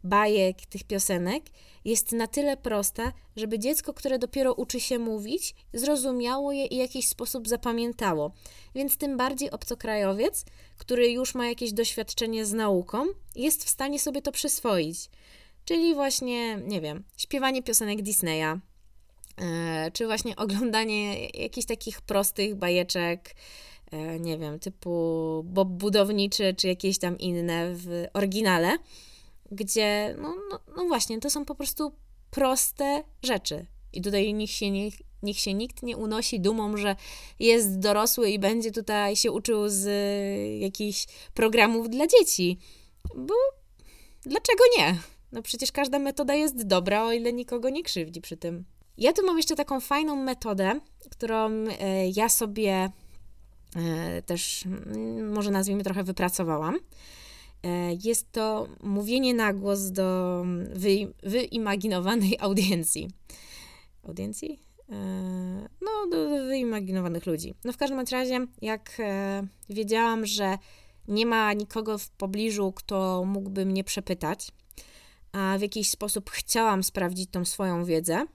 [0.03, 1.43] bajek, tych piosenek
[1.87, 6.79] jest na tyle prosta, żeby dziecko, które dopiero uczy się mówić, zrozumiało je i w
[6.79, 8.31] jakiś sposób zapamiętało.
[8.75, 10.45] Więc tym bardziej obcokrajowiec,
[10.77, 14.97] który już ma jakieś doświadczenie z nauką, jest w stanie sobie to przyswoić.
[15.65, 18.59] Czyli właśnie, nie wiem, śpiewanie piosenek Disneya,
[19.37, 23.35] e, czy właśnie oglądanie jakichś takich prostych bajeczek,
[23.91, 28.77] e, nie wiem, typu Bob Budowniczy, czy jakieś tam inne w oryginale
[29.51, 31.91] gdzie, no, no, no właśnie, to są po prostu
[32.31, 33.65] proste rzeczy.
[33.93, 36.95] I tutaj niech się, niech, niech się nikt nie unosi dumą, że
[37.39, 39.85] jest dorosły i będzie tutaj się uczył z
[40.61, 42.59] jakichś programów dla dzieci.
[43.15, 43.33] Bo
[44.21, 44.97] dlaczego nie?
[45.31, 48.65] No przecież każda metoda jest dobra, o ile nikogo nie krzywdzi przy tym.
[48.97, 50.79] Ja tu mam jeszcze taką fajną metodę,
[51.11, 52.91] którą e, ja sobie
[53.75, 54.63] e, też,
[55.33, 56.79] może nazwijmy, trochę wypracowałam.
[57.63, 60.43] E, jest to mówienie na głos do
[60.73, 63.09] wy, wyimaginowanej audiencji.
[64.03, 64.59] Audiencji?
[64.89, 64.95] E,
[65.81, 67.53] no, do, do wyimaginowanych ludzi.
[67.63, 70.57] No, w każdym razie, jak e, wiedziałam, że
[71.07, 74.51] nie ma nikogo w pobliżu, kto mógłby mnie przepytać,
[75.31, 78.25] a w jakiś sposób chciałam sprawdzić tą swoją wiedzę,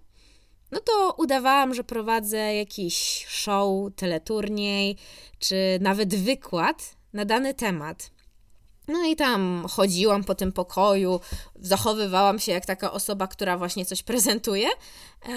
[0.73, 4.97] no to udawałam, że prowadzę jakiś show, teleturniej,
[5.39, 8.11] czy nawet wykład na dany temat.
[8.89, 11.21] No i tam chodziłam po tym pokoju,
[11.61, 15.33] zachowywałam się jak taka osoba, która właśnie coś prezentuje e,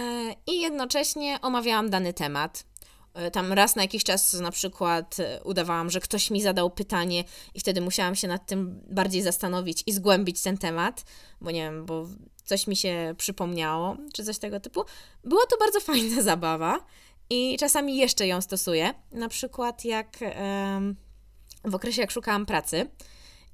[0.47, 2.65] i jednocześnie omawiałam dany temat.
[3.13, 7.23] E, tam raz na jakiś czas na przykład e, udawałam, że ktoś mi zadał pytanie
[7.53, 11.03] i wtedy musiałam się nad tym bardziej zastanowić i zgłębić ten temat,
[11.41, 12.08] bo nie wiem, bo
[12.45, 14.84] coś mi się przypomniało, czy coś tego typu.
[15.23, 16.79] Była to bardzo fajna zabawa
[17.29, 18.93] i czasami jeszcze ją stosuję.
[19.12, 20.17] Na przykład jak
[21.65, 22.89] w okresie, jak szukałam pracy,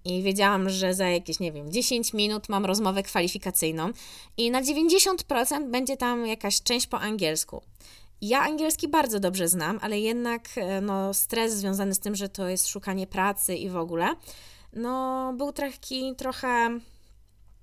[0.06, 3.92] i wiedziałam, że za jakieś, nie wiem, 10 minut mam rozmowę kwalifikacyjną
[4.38, 7.62] i na 90% będzie tam jakaś część po angielsku.
[8.22, 12.50] Ja angielski bardzo dobrze znam, ale jednak e, no, stres związany z tym, że to
[12.50, 14.16] jest szukanie pracy i w ogóle,
[14.74, 16.80] no był taki trochę,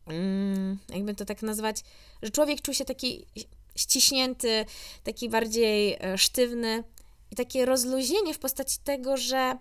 [0.06, 1.80] mm, jakby to tak nazwać,
[2.22, 3.26] że człowiek czuł się taki
[3.76, 4.64] ściśnięty,
[5.04, 6.84] taki bardziej e, sztywny
[7.30, 9.58] i takie rozluźnienie w postaci tego, że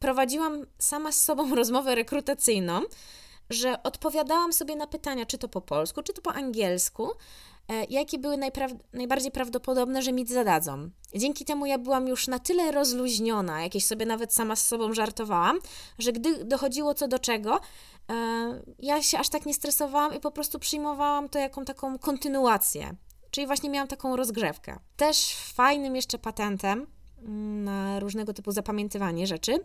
[0.00, 2.80] prowadziłam sama z sobą rozmowę rekrutacyjną,
[3.50, 7.10] że odpowiadałam sobie na pytania, czy to po polsku, czy to po angielsku,
[7.68, 8.36] e, jakie były
[8.92, 10.90] najbardziej prawdopodobne, że mi zadadzą.
[11.14, 15.58] Dzięki temu ja byłam już na tyle rozluźniona, jakieś sobie nawet sama z sobą żartowałam,
[15.98, 17.60] że gdy dochodziło co do czego,
[18.10, 22.96] e, ja się aż tak nie stresowałam i po prostu przyjmowałam to jaką taką kontynuację.
[23.30, 24.78] Czyli właśnie miałam taką rozgrzewkę.
[24.96, 26.86] Też fajnym jeszcze patentem
[27.64, 29.58] na różnego typu zapamiętywanie rzeczy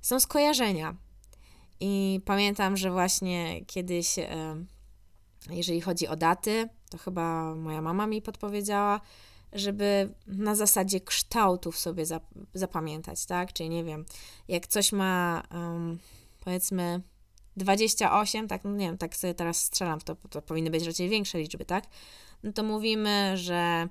[0.00, 0.96] są skojarzenia.
[1.80, 4.26] I pamiętam, że właśnie kiedyś, e,
[5.50, 9.00] jeżeli chodzi o daty, to chyba moja mama mi podpowiedziała,
[9.52, 12.04] żeby na zasadzie kształtów sobie
[12.54, 13.52] zapamiętać, tak?
[13.52, 14.04] Czyli nie wiem,
[14.48, 15.42] jak coś ma
[16.40, 17.02] powiedzmy
[17.56, 21.38] 28, tak, no nie wiem, tak sobie teraz strzelam to, to powinny być raczej większe
[21.38, 21.84] liczby, tak?
[22.42, 23.88] No to mówimy, że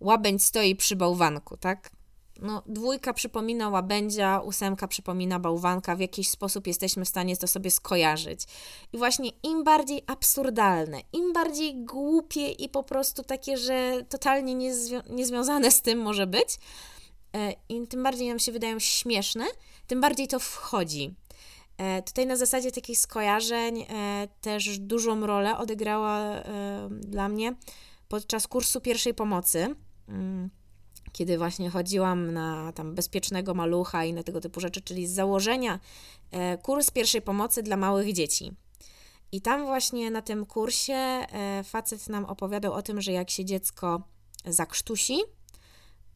[0.00, 1.90] łabędź stoi przy bałwanku, tak?
[2.38, 7.70] No, dwójka przypomina łabędzia, ósemka przypomina bałwanka, w jakiś sposób jesteśmy w stanie to sobie
[7.70, 8.44] skojarzyć.
[8.92, 15.10] I właśnie im bardziej absurdalne, im bardziej głupie i po prostu takie, że totalnie niezwią-
[15.10, 16.48] niezwiązane z tym może być,
[17.36, 19.44] e, i tym bardziej nam się wydają śmieszne,
[19.86, 21.14] tym bardziej to wchodzi.
[21.78, 26.42] E, tutaj na zasadzie takich skojarzeń e, też dużą rolę odegrała
[26.90, 27.54] dla mnie
[28.08, 29.74] podczas kursu pierwszej pomocy.
[31.12, 35.80] Kiedy właśnie chodziłam na tam bezpiecznego malucha i na tego typu rzeczy, czyli z założenia
[36.30, 38.52] e, kurs pierwszej pomocy dla małych dzieci.
[39.32, 43.44] I tam właśnie na tym kursie e, facet nam opowiadał o tym, że jak się
[43.44, 44.02] dziecko
[44.44, 45.18] zakrztusi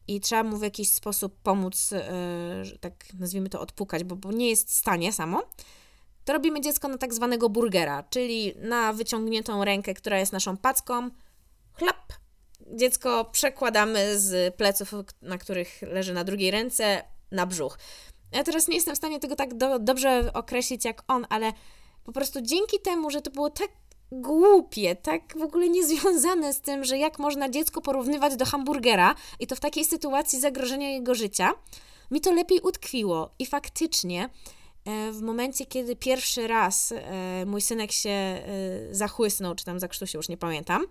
[0.07, 4.49] i trzeba mu w jakiś sposób pomóc, e, tak nazwijmy to, odpukać, bo, bo nie
[4.49, 5.43] jest w stanie samo,
[6.25, 11.09] to robimy dziecko na tak zwanego burgera, czyli na wyciągniętą rękę, która jest naszą packą,
[11.73, 12.13] chlap,
[12.71, 17.77] dziecko przekładamy z pleców, na których leży na drugiej ręce, na brzuch.
[18.31, 21.53] Ja teraz nie jestem w stanie tego tak do, dobrze określić jak on, ale
[22.03, 23.69] po prostu dzięki temu, że to było tak
[24.11, 29.47] głupie, tak w ogóle niezwiązane z tym, że jak można dziecko porównywać do hamburgera i
[29.47, 31.53] to w takiej sytuacji zagrożenia jego życia,
[32.11, 33.29] mi to lepiej utkwiło.
[33.39, 34.29] I faktycznie
[34.85, 38.41] e, w momencie, kiedy pierwszy raz e, mój synek się e,
[38.91, 40.85] zachłysnął, czy tam zakrztusił, już nie pamiętam,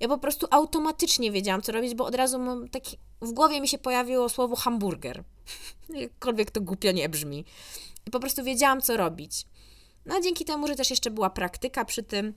[0.00, 3.68] ja po prostu automatycznie wiedziałam, co robić, bo od razu mam taki, w głowie mi
[3.68, 5.24] się pojawiło słowo hamburger.
[5.88, 7.44] Jakkolwiek to głupio nie brzmi.
[8.06, 9.46] I po prostu wiedziałam, co robić.
[10.06, 12.34] No a dzięki temu, że też jeszcze była praktyka przy tym,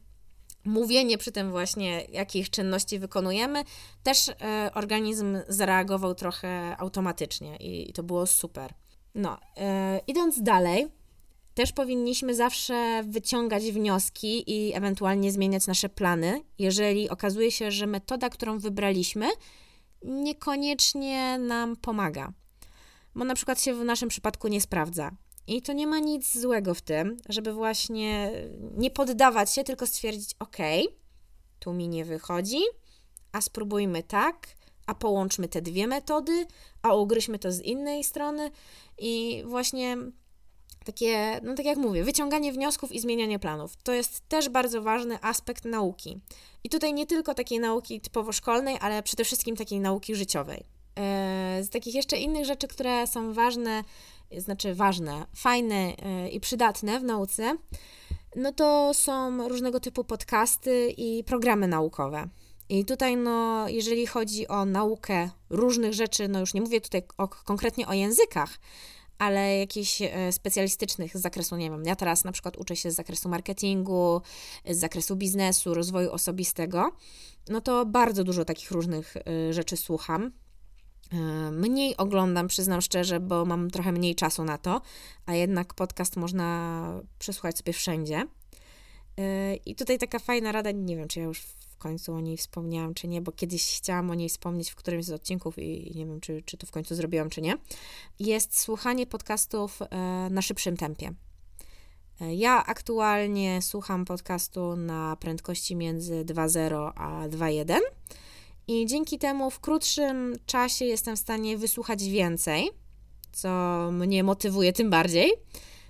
[0.66, 3.64] mówienie przy tym właśnie, jakich czynności wykonujemy,
[4.04, 8.74] też e, organizm zareagował trochę automatycznie i, i to było super.
[9.16, 10.88] No, e, idąc dalej,
[11.54, 18.30] też powinniśmy zawsze wyciągać wnioski i ewentualnie zmieniać nasze plany, jeżeli okazuje się, że metoda,
[18.30, 19.30] którą wybraliśmy,
[20.04, 22.34] niekoniecznie nam pomaga.
[23.16, 25.12] Bo na przykład się w naszym przypadku nie sprawdza.
[25.48, 28.32] I to nie ma nic złego w tym, żeby właśnie
[28.78, 30.58] nie poddawać się, tylko stwierdzić: OK,
[31.60, 32.60] tu mi nie wychodzi,
[33.32, 34.48] a spróbujmy tak,
[34.88, 36.46] a połączmy te dwie metody,
[36.82, 38.52] a ugryźmy to z innej strony.
[38.98, 39.98] I właśnie
[40.86, 43.76] takie, no tak jak mówię, wyciąganie wniosków i zmienianie planów.
[43.84, 46.20] To jest też bardzo ważny aspekt nauki.
[46.64, 50.64] I tutaj nie tylko takiej nauki typowo szkolnej, ale przede wszystkim takiej nauki życiowej.
[50.96, 53.84] E, z takich jeszcze innych rzeczy, które są ważne,
[54.38, 57.58] znaczy ważne, fajne e, i przydatne w nauce,
[58.36, 62.28] no to są różnego typu podcasty i programy naukowe.
[62.70, 67.28] I tutaj, no, jeżeli chodzi o naukę różnych rzeczy, no już nie mówię tutaj o,
[67.28, 68.58] konkretnie o językach,
[69.22, 72.96] ale jakichś e, specjalistycznych z zakresu, nie wiem, ja teraz na przykład uczę się z
[72.96, 74.22] zakresu marketingu,
[74.70, 76.92] z zakresu biznesu, rozwoju osobistego,
[77.50, 80.32] no to bardzo dużo takich różnych e, rzeczy słucham.
[81.12, 81.18] E,
[81.52, 84.82] mniej oglądam, przyznam szczerze, bo mam trochę mniej czasu na to,
[85.26, 88.24] a jednak podcast można przesłuchać sobie wszędzie.
[89.66, 91.44] I tutaj taka fajna rada, nie wiem, czy ja już
[91.82, 95.12] końcu o niej wspomniałam, czy nie, bo kiedyś chciałam o niej wspomnieć w którymś z
[95.12, 97.58] odcinków i, nie wiem, czy, czy to w końcu zrobiłam, czy nie,
[98.20, 99.88] jest słuchanie podcastów e,
[100.32, 101.14] na szybszym tempie.
[102.22, 107.80] E, ja aktualnie słucham podcastu na prędkości między 2.0 a 2.1
[108.68, 112.70] i dzięki temu w krótszym czasie jestem w stanie wysłuchać więcej,
[113.32, 113.50] co
[113.92, 115.32] mnie motywuje tym bardziej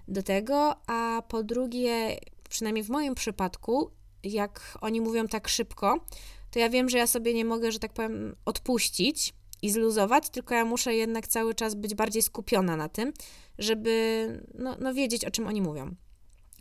[0.07, 3.91] do tego, a po drugie, przynajmniej w moim przypadku,
[4.23, 6.05] jak oni mówią tak szybko,
[6.51, 10.55] to ja wiem, że ja sobie nie mogę, że tak powiem, odpuścić i zluzować, tylko
[10.55, 13.13] ja muszę jednak cały czas być bardziej skupiona na tym,
[13.59, 15.95] żeby no, no wiedzieć, o czym oni mówią.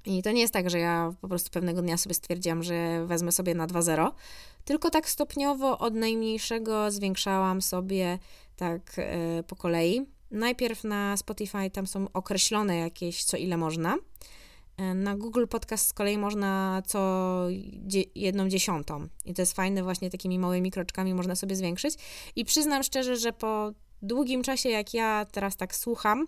[0.06, 3.32] I to nie jest tak, że ja po prostu pewnego dnia sobie stwierdziłam, że wezmę
[3.32, 4.10] sobie na 2.0,
[4.64, 8.18] tylko tak stopniowo od najmniejszego zwiększałam sobie
[8.56, 8.96] tak
[9.36, 10.06] yy, po kolei.
[10.30, 13.96] Najpierw na Spotify tam są określone jakieś, co ile można.
[14.94, 17.46] Na Google Podcast z kolei można co
[18.14, 19.08] jedną dziesiątą.
[19.24, 21.94] I to jest fajne, właśnie takimi małymi kroczkami można sobie zwiększyć.
[22.36, 26.26] I przyznam szczerze, że po długim czasie, jak ja teraz tak słucham,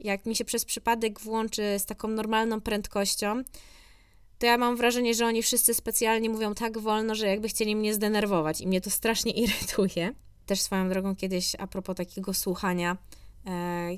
[0.00, 3.42] jak mi się przez przypadek włączy z taką normalną prędkością,
[4.38, 7.94] to ja mam wrażenie, że oni wszyscy specjalnie mówią tak wolno, że jakby chcieli mnie
[7.94, 10.14] zdenerwować i mnie to strasznie irytuje.
[10.46, 12.96] Też swoją drogą kiedyś a propos takiego słuchania,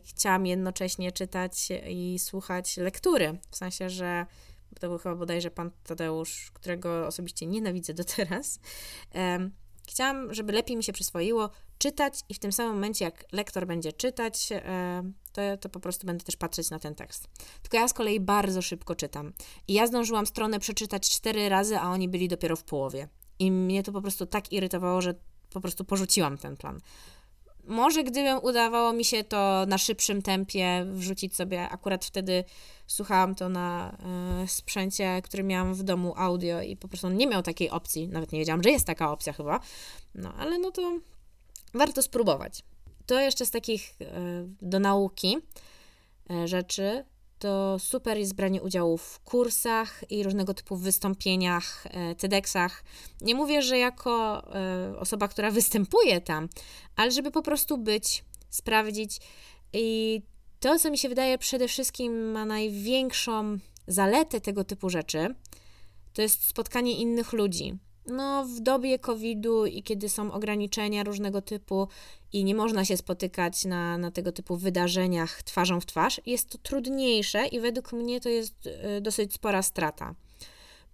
[0.05, 4.27] chciałam jednocześnie czytać i słuchać lektury, w sensie, że
[4.81, 8.61] to był chyba bodajże pan Tadeusz, którego osobiście nienawidzę do teraz.
[9.15, 9.51] E,
[9.89, 13.93] chciałam, żeby lepiej mi się przyswoiło czytać i w tym samym momencie, jak lektor będzie
[13.93, 17.29] czytać, e, to, to po prostu będę też patrzeć na ten tekst.
[17.63, 19.33] Tylko ja z kolei bardzo szybko czytam.
[19.69, 23.09] I ja zdążyłam stronę przeczytać cztery razy, a oni byli dopiero w połowie.
[23.39, 25.15] I mnie to po prostu tak irytowało, że
[25.51, 26.81] po prostu porzuciłam ten plan.
[27.65, 32.45] Może gdybym udawało mi się to na szybszym tempie wrzucić sobie, akurat wtedy
[32.87, 33.97] słuchałam to na
[34.45, 38.33] y, sprzęcie, który miałam w domu audio i po prostu nie miał takiej opcji, nawet
[38.33, 39.61] nie wiedziałam, że jest taka opcja chyba,
[40.15, 40.99] no ale no to
[41.75, 42.63] warto spróbować.
[43.07, 44.07] To jeszcze z takich y,
[44.63, 45.39] do nauki
[46.31, 47.05] y, rzeczy,
[47.41, 52.85] to super jest branie udziału w kursach i różnego typu wystąpieniach, e, TEDxach.
[53.21, 56.49] Nie mówię, że jako e, osoba, która występuje tam,
[56.97, 59.21] ale żeby po prostu być, sprawdzić.
[59.73, 60.23] I
[60.61, 65.35] to, co mi się wydaje przede wszystkim ma największą zaletę tego typu rzeczy,
[66.13, 67.79] to jest spotkanie innych ludzi.
[68.11, 71.89] No, w dobie COVID-u i kiedy są ograniczenia różnego typu
[72.33, 76.59] i nie można się spotykać na, na tego typu wydarzeniach twarzą w twarz, jest to
[76.59, 80.15] trudniejsze i według mnie to jest y, dosyć spora strata,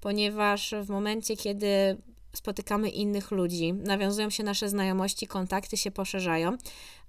[0.01, 1.97] ponieważ w momencie, kiedy
[2.37, 6.57] spotykamy innych ludzi, nawiązują się nasze znajomości, kontakty się poszerzają,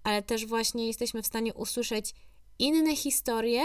[0.03, 2.13] ale też właśnie jesteśmy w stanie usłyszeć
[2.59, 3.61] inne historie,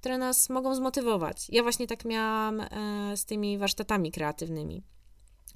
[0.00, 1.46] które nas mogą zmotywować.
[1.48, 2.66] Ja właśnie tak miałam e,
[3.16, 4.82] z tymi warsztatami kreatywnymi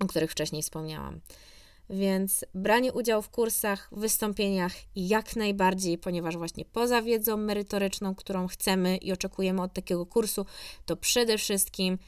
[0.01, 1.21] o których wcześniej wspomniałam.
[1.91, 8.97] Więc branie udziału w kursach, wystąpieniach jak najbardziej, ponieważ właśnie poza wiedzą merytoryczną, którą chcemy
[8.97, 10.47] i oczekujemy od takiego kursu,
[10.87, 11.99] to przede wszystkim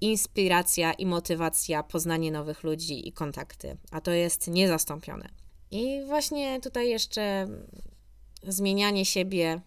[0.00, 5.28] inspiracja i motywacja, poznanie nowych ludzi i kontakty, a to jest niezastąpione.
[5.70, 7.46] I właśnie tutaj jeszcze
[8.42, 9.60] zmienianie siebie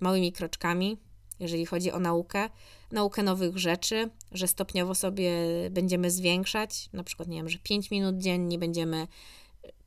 [0.00, 0.98] małymi kroczkami,
[1.40, 2.50] jeżeli chodzi o naukę,
[2.92, 5.32] naukę nowych rzeczy, że stopniowo sobie
[5.70, 9.06] będziemy zwiększać, na przykład, nie wiem, że 5 minut dziennie będziemy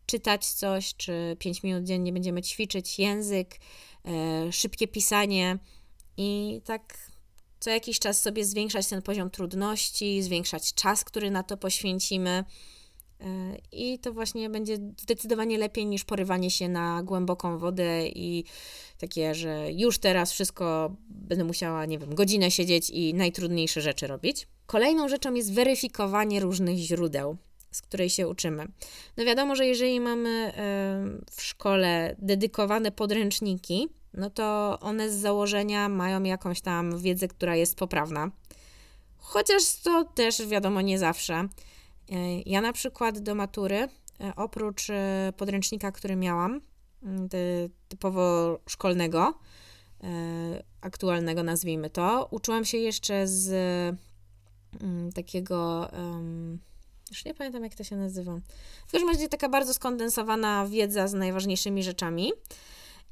[0.05, 3.59] czytać coś, czy 5 minut dziennie będziemy ćwiczyć język,
[4.05, 5.57] e, szybkie pisanie
[6.17, 6.97] i tak
[7.59, 12.43] co jakiś czas sobie zwiększać ten poziom trudności, zwiększać czas, który na to poświęcimy.
[13.71, 18.43] I to właśnie będzie zdecydowanie lepiej niż porywanie się na głęboką wodę i
[18.97, 24.47] takie, że już teraz wszystko będę musiała, nie wiem, godzinę siedzieć i najtrudniejsze rzeczy robić.
[24.65, 27.37] Kolejną rzeczą jest weryfikowanie różnych źródeł,
[27.71, 28.67] z której się uczymy.
[29.17, 30.53] No wiadomo, że jeżeli mamy
[31.31, 37.75] w szkole dedykowane podręczniki, no to one z założenia mają jakąś tam wiedzę, która jest
[37.75, 38.31] poprawna.
[39.17, 41.47] Chociaż to też wiadomo nie zawsze.
[42.11, 43.89] E, ja na przykład do matury, e,
[44.35, 46.61] oprócz e, podręcznika, który miałam,
[47.03, 47.29] mm,
[47.87, 49.33] typowo szkolnego,
[50.81, 53.49] aktualnego nazwijmy to, uczyłam się jeszcze z
[54.81, 55.89] mm, takiego,
[57.09, 58.39] już nie pamiętam jak to się nazywa.
[58.87, 62.31] W każdym razie taka bardzo skondensowana wiedza z najważniejszymi rzeczami.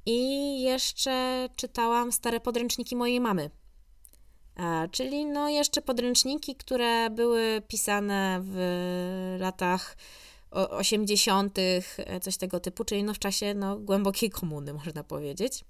[0.05, 3.49] I jeszcze czytałam stare podręczniki mojej mamy
[4.91, 9.97] czyli no jeszcze podręczniki, które były pisane w latach
[10.51, 11.57] 80.,
[11.97, 15.65] e, coś tego typu, czyli no w czasie no, głębokiej komuny, można powiedzieć.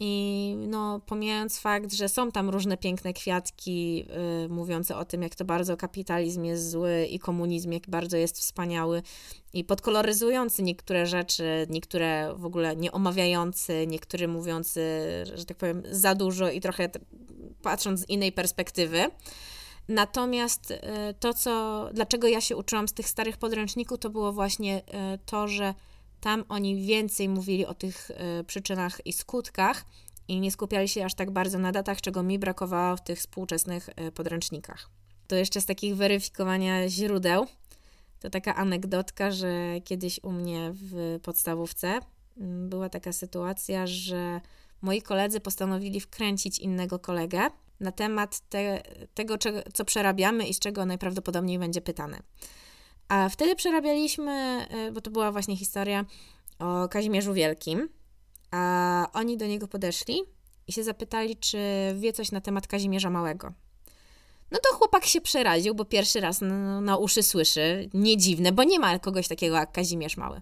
[0.00, 4.04] I no, pomijając fakt, że są tam różne piękne kwiatki
[4.44, 8.38] y, mówiące o tym, jak to bardzo kapitalizm jest zły i komunizm jak bardzo jest
[8.38, 9.02] wspaniały
[9.52, 14.80] i podkoloryzujący niektóre rzeczy, niektóre w ogóle nie omawiający, niektóre mówiący,
[15.34, 16.88] że tak powiem, za dużo i trochę
[17.62, 19.10] patrząc z innej perspektywy.
[19.88, 20.78] Natomiast y,
[21.20, 25.48] to, co, dlaczego ja się uczyłam z tych starych podręczników, to było właśnie y, to,
[25.48, 25.74] że
[26.20, 29.84] tam oni więcej mówili o tych y, przyczynach i skutkach
[30.28, 33.90] i nie skupiali się aż tak bardzo na datach, czego mi brakowało w tych współczesnych
[34.14, 34.90] podręcznikach.
[35.26, 37.46] To jeszcze z takich weryfikowania źródeł,
[38.20, 42.00] to taka anegdotka, że kiedyś u mnie w podstawówce
[42.36, 44.40] mm, była taka sytuacja, że
[44.82, 47.50] moi koledzy postanowili wkręcić innego kolegę
[47.80, 48.82] na temat te,
[49.14, 49.34] tego,
[49.74, 52.22] co przerabiamy i z czego najprawdopodobniej będzie pytane.
[53.08, 54.32] A wtedy przerabialiśmy,
[54.70, 56.04] e, bo to była właśnie historia
[56.58, 57.88] o Kazimierzu Wielkim,
[58.50, 60.22] a oni do niego podeszli
[60.66, 61.58] i się zapytali, czy
[61.94, 63.52] wie coś na temat Kazimierza Małego.
[64.50, 67.90] No to chłopak się przeraził, bo pierwszy raz na, na uszy słyszy.
[67.94, 70.40] Nie dziwne, bo nie ma kogoś takiego jak Kazimierz Mały.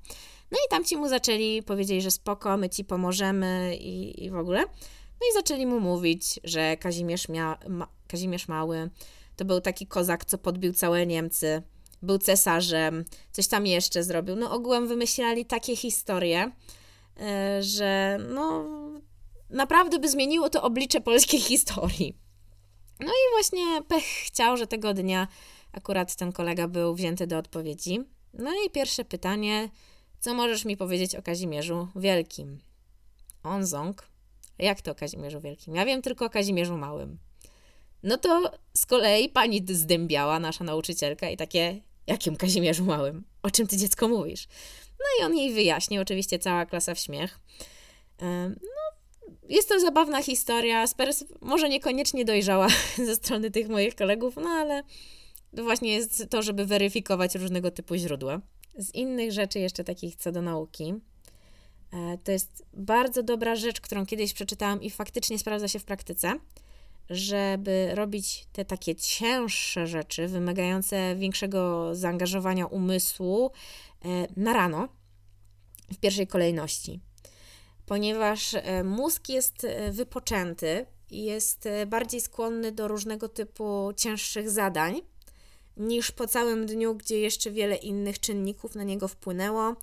[0.50, 4.36] No i tam ci mu zaczęli powiedzieć, że spoko, my ci pomożemy i, i w
[4.36, 4.60] ogóle.
[5.20, 8.90] No i zaczęli mu mówić, że Kazimierz, mia, ma, Kazimierz Mały
[9.36, 11.62] to był taki kozak, co podbił całe Niemcy,
[12.02, 14.36] był cesarzem, coś tam jeszcze zrobił.
[14.36, 16.52] No ogółem wymyślali takie historie,
[17.20, 18.64] e, że no
[19.50, 22.16] naprawdę by zmieniło to oblicze polskiej historii.
[23.00, 25.28] No i właśnie pech chciał, że tego dnia
[25.72, 28.00] akurat ten kolega był wzięty do odpowiedzi.
[28.34, 29.68] No i pierwsze pytanie,
[30.20, 32.58] co możesz mi powiedzieć o Kazimierzu Wielkim?
[33.42, 34.08] On ząg.
[34.58, 35.74] Jak to o Kazimierzu Wielkim?
[35.74, 37.18] Ja wiem tylko o Kazimierzu Małym.
[38.02, 43.24] No to z kolei pani zdębiała, nasza nauczycielka, i takie, jakim Kazimierzu Małym?
[43.42, 44.48] O czym ty dziecko mówisz?
[44.98, 47.38] No i on jej wyjaśnił, oczywiście cała klasa w śmiech.
[48.20, 48.96] No,
[49.48, 50.84] jest to zabawna historia,
[51.40, 52.68] może niekoniecznie dojrzała
[53.06, 54.82] ze strony tych moich kolegów, no ale
[55.52, 58.40] właśnie jest to, żeby weryfikować różnego typu źródła.
[58.78, 60.94] Z innych rzeczy jeszcze takich co do nauki,
[61.92, 66.38] e, to jest bardzo dobra rzecz, którą kiedyś przeczytałam i faktycznie sprawdza się w praktyce,
[67.10, 73.50] żeby robić te takie cięższe rzeczy, wymagające większego zaangażowania umysłu
[74.04, 74.88] e, na rano,
[75.92, 77.00] w pierwszej kolejności.
[77.86, 85.02] Ponieważ e, mózg jest wypoczęty i jest bardziej skłonny do różnego typu cięższych zadań
[85.76, 89.76] niż po całym dniu, gdzie jeszcze wiele innych czynników na niego wpłynęło,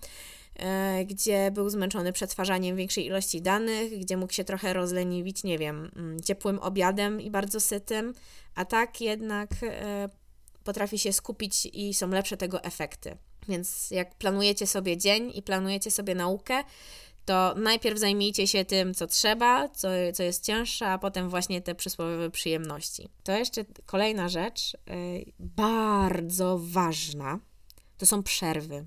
[0.55, 5.91] e, gdzie był zmęczony przetwarzaniem większej ilości danych, gdzie mógł się trochę rozleniwić, nie wiem,
[5.95, 8.13] mm, ciepłym obiadem i bardzo sytym,
[8.55, 10.09] a tak jednak e,
[10.63, 13.17] potrafi się skupić i są lepsze tego efekty.
[13.47, 16.63] Więc jak planujecie sobie dzień i planujecie sobie naukę,
[17.25, 21.75] to najpierw zajmijcie się tym, co trzeba, co, co jest cięższe, a potem właśnie te
[21.75, 23.09] przysłowiowe przyjemności.
[23.23, 27.39] To jeszcze kolejna rzecz, yy, bardzo ważna,
[27.97, 28.85] to są przerwy.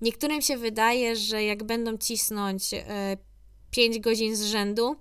[0.00, 2.80] Niektórym się wydaje, że jak będą cisnąć yy,
[3.70, 4.96] 5 godzin z rzędu,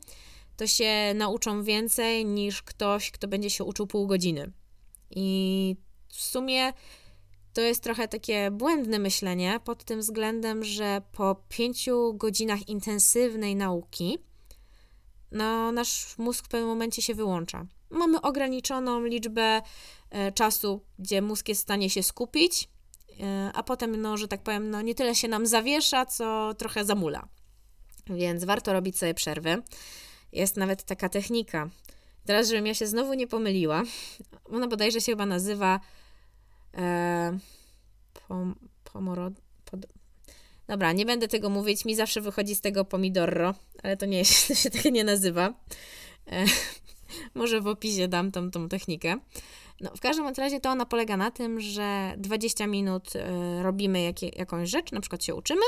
[0.57, 4.51] to się nauczą więcej niż ktoś, kto będzie się uczył pół godziny.
[5.11, 5.75] I
[6.07, 6.73] w sumie
[7.55, 14.17] to jest trochę takie błędne myślenie pod tym względem, że po pięciu godzinach intensywnej nauki
[15.31, 17.65] no, nasz mózg w pewnym momencie się wyłącza.
[17.89, 19.61] Mamy ograniczoną liczbę
[20.09, 22.69] e, czasu, gdzie mózg jest w stanie się skupić,
[23.19, 26.85] e, a potem, no, że tak powiem, no, nie tyle się nam zawiesza, co trochę
[26.85, 27.27] zamula.
[28.07, 29.63] Więc warto robić sobie przerwy.
[30.31, 31.69] Jest nawet taka technika.
[32.25, 33.83] Teraz, żebym ja się znowu nie pomyliła,
[34.45, 35.79] ona bodajże się chyba nazywa
[36.75, 37.37] E,
[38.27, 38.55] pom,
[38.93, 39.31] pomoro,
[39.65, 39.85] pod...
[40.67, 43.53] Dobra, nie będę tego mówić, mi zawsze wychodzi z tego pomidorro,
[43.83, 45.53] ale to nie jest, to się tak nie nazywa.
[46.27, 46.45] E,
[47.35, 49.15] może w opisie dam tą, tą technikę.
[49.81, 54.29] No, w każdym razie to ona polega na tym, że 20 minut e, robimy jakie,
[54.29, 55.65] jakąś rzecz, na przykład się uczymy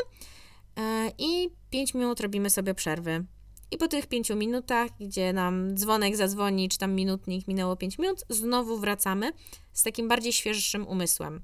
[0.77, 3.25] e, i 5 minut robimy sobie przerwy.
[3.71, 8.23] I po tych 5 minutach, gdzie nam dzwonek zadzwoni, czy tam minutnik minęło 5 minut,
[8.29, 9.31] znowu wracamy
[9.73, 11.41] z takim bardziej świeższym umysłem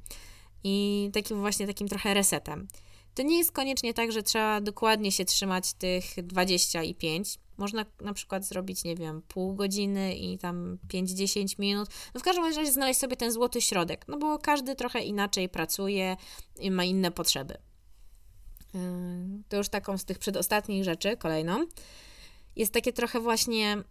[0.64, 2.68] i takim właśnie takim trochę resetem.
[3.14, 7.40] To nie jest koniecznie tak, że trzeba dokładnie się trzymać tych 25.
[7.58, 11.90] Można na przykład zrobić, nie wiem, pół godziny i tam 5-10 minut.
[12.14, 16.18] No w każdym razie znaleźć sobie ten złoty środek, no bo każdy trochę inaczej pracuje
[16.60, 17.58] i ma inne potrzeby.
[18.74, 18.80] Yy,
[19.50, 21.66] to już taką z tych przedostatnich rzeczy, kolejną,
[22.56, 23.84] jest takie trochę właśnie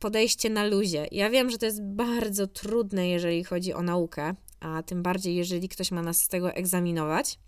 [0.00, 1.06] podejście na luzie.
[1.12, 5.68] Ja wiem, że to jest bardzo trudne, jeżeli chodzi o naukę, a tym bardziej, jeżeli
[5.68, 7.38] ktoś ma nas z tego egzaminować,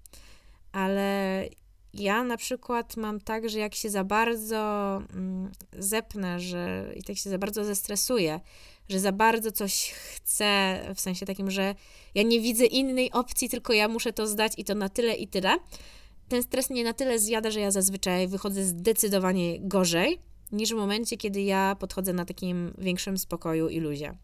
[0.72, 1.48] ale
[1.94, 7.16] ja na przykład mam tak, że jak się za bardzo mm, zepnę, że i tak
[7.16, 8.40] się za bardzo zestresuję,
[8.88, 11.74] że za bardzo coś chcę, w sensie takim, że
[12.14, 15.28] ja nie widzę innej opcji, tylko ja muszę to zdać i to na tyle i
[15.28, 15.56] tyle.
[16.28, 20.18] Ten stres mnie na tyle zjada, że ja zazwyczaj wychodzę zdecydowanie gorzej
[20.52, 24.16] niż w momencie, kiedy ja podchodzę na takim większym spokoju i luzie.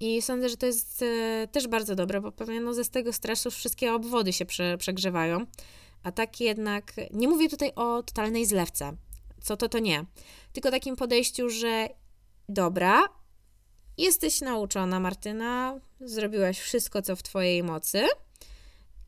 [0.00, 3.12] I sądzę, że to jest e, też bardzo dobre, bo pewnie no, ze z tego
[3.12, 5.46] stresu wszystkie obwody się prze, przegrzewają.
[6.02, 8.92] A tak jednak, nie mówię tutaj o totalnej zlewce,
[9.42, 10.04] co to to nie,
[10.52, 11.88] tylko takim podejściu, że
[12.48, 13.02] dobra,
[13.98, 18.06] jesteś nauczona, Martyna, zrobiłaś wszystko, co w Twojej mocy,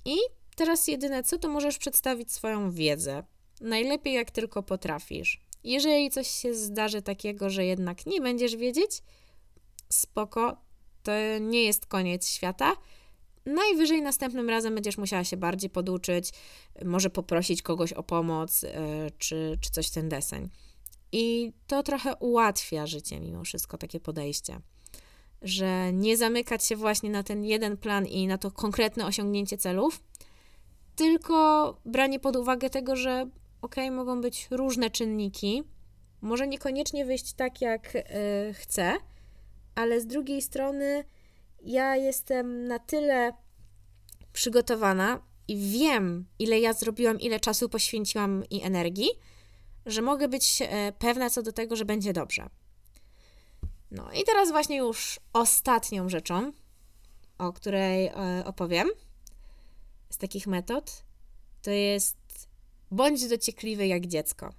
[0.04, 0.16] i
[0.57, 3.22] teraz jedyne co, to możesz przedstawić swoją wiedzę.
[3.61, 5.45] Najlepiej jak tylko potrafisz.
[5.67, 9.03] Jeżeli coś się zdarzy takiego, że jednak nie będziesz wiedzieć,
[9.93, 10.57] spoko,
[11.03, 12.77] to nie jest koniec świata.
[13.47, 16.31] Najwyżej następnym razem będziesz musiała się bardziej poduczyć,
[16.85, 18.71] może poprosić kogoś o pomoc, yy,
[19.19, 20.49] czy, czy coś ten deseń.
[21.12, 24.61] I to trochę ułatwia życie mimo wszystko, takie podejście.
[25.43, 30.03] że nie zamykać się właśnie na ten jeden plan i na to konkretne osiągnięcie celów,
[30.97, 33.31] tylko branie pod uwagę tego, że
[33.62, 35.62] ok, mogą być różne czynniki,
[36.20, 38.96] może niekoniecznie wyjść tak, jak yy, chcę,
[39.74, 41.04] ale z drugiej strony
[41.62, 43.32] ja jestem na tyle
[44.32, 49.09] przygotowana i wiem, ile ja zrobiłam, ile czasu poświęciłam i energii,
[49.86, 52.48] że mogę być e, pewna co do tego, że będzie dobrze.
[53.90, 56.52] No i teraz właśnie już ostatnią rzeczą,
[57.38, 58.88] o której e, opowiem
[60.11, 61.02] z takich metod,
[61.62, 62.16] to jest
[62.91, 64.53] bądź dociekliwy jak dziecko.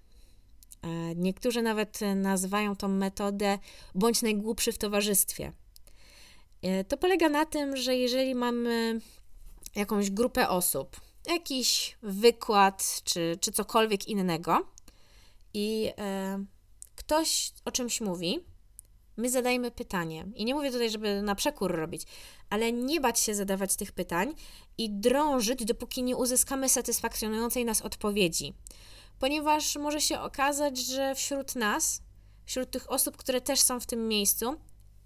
[0.81, 3.59] E, niektórzy nawet nazywają tą metodę
[3.95, 5.51] bądź najgłupszy w towarzystwie.
[6.87, 9.01] To polega na tym, że jeżeli mamy
[9.75, 14.67] jakąś grupę osób, jakiś wykład czy, czy cokolwiek innego
[15.53, 16.45] i e,
[16.95, 18.39] ktoś o czymś mówi,
[19.17, 20.25] my zadajemy pytanie.
[20.35, 22.03] I nie mówię tutaj, żeby na przekór robić,
[22.49, 24.33] ale nie bać się zadawać tych pytań
[24.77, 28.53] i drążyć, dopóki nie uzyskamy satysfakcjonującej nas odpowiedzi.
[29.19, 32.01] Ponieważ może się okazać, że wśród nas,
[32.45, 34.55] wśród tych osób, które też są w tym miejscu,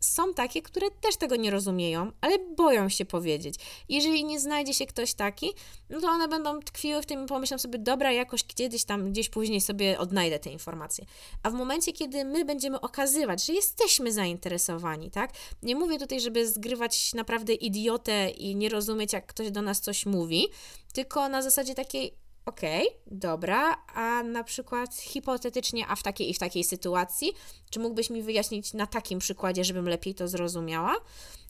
[0.01, 3.55] są takie, które też tego nie rozumieją, ale boją się powiedzieć.
[3.89, 5.51] Jeżeli nie znajdzie się ktoś taki,
[5.89, 9.29] no to one będą tkwiły w tym i pomyślą sobie, dobra, jakoś kiedyś tam, gdzieś
[9.29, 11.05] później sobie odnajdę te informacje.
[11.43, 15.31] A w momencie, kiedy my będziemy okazywać, że jesteśmy zainteresowani, tak?
[15.63, 20.05] Nie mówię tutaj, żeby zgrywać naprawdę idiotę i nie rozumieć, jak ktoś do nas coś
[20.05, 20.47] mówi,
[20.93, 22.13] tylko na zasadzie takiej,
[22.45, 27.33] Okej, okay, dobra, a na przykład hipotetycznie, a w takiej i w takiej sytuacji,
[27.69, 30.95] czy mógłbyś mi wyjaśnić na takim przykładzie, żebym lepiej to zrozumiała?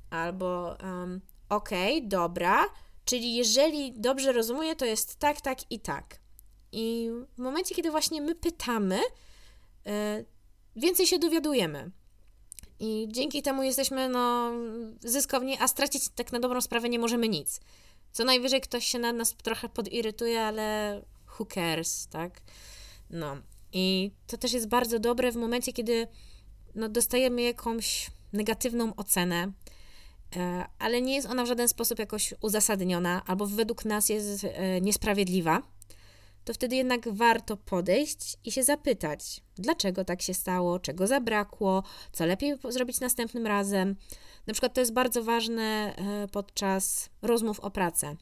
[0.10, 2.66] Albo um, okej, okay, dobra,
[3.06, 6.20] czyli jeżeli dobrze rozumuję, to jest tak, tak i tak.
[6.72, 9.00] I w momencie, kiedy właśnie my pytamy,
[9.86, 9.92] yy,
[10.76, 11.92] więcej się dowiadujemy.
[12.80, 14.52] I dzięki temu jesteśmy no,
[15.02, 17.62] zyskowni, a stracić tak na dobrą sprawę nie możemy nic.
[18.12, 21.02] Co najwyżej ktoś się na nas trochę podirytuje, ale
[21.40, 22.42] who cares, tak?
[23.10, 23.38] No.
[23.74, 26.08] I to też jest bardzo dobre w momencie, kiedy
[26.76, 29.52] no, dostajemy jakąś negatywną ocenę,
[30.36, 34.82] e, ale nie jest ona w żaden sposób jakoś uzasadniona, albo według nas jest e,
[34.82, 35.62] niesprawiedliwa,
[36.44, 42.26] to wtedy jednak warto podejść i się zapytać, dlaczego tak się stało, czego zabrakło, co
[42.26, 43.96] lepiej zrobić następnym razem.
[44.48, 48.16] Na przykład to jest bardzo ważne e, podczas rozmów o pracę.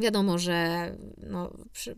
[0.00, 1.96] Wiadomo, że no, przy,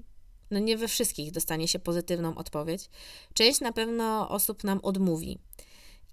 [0.51, 2.91] no nie we wszystkich dostanie się pozytywną odpowiedź.
[3.35, 5.39] Część na pewno osób nam odmówi.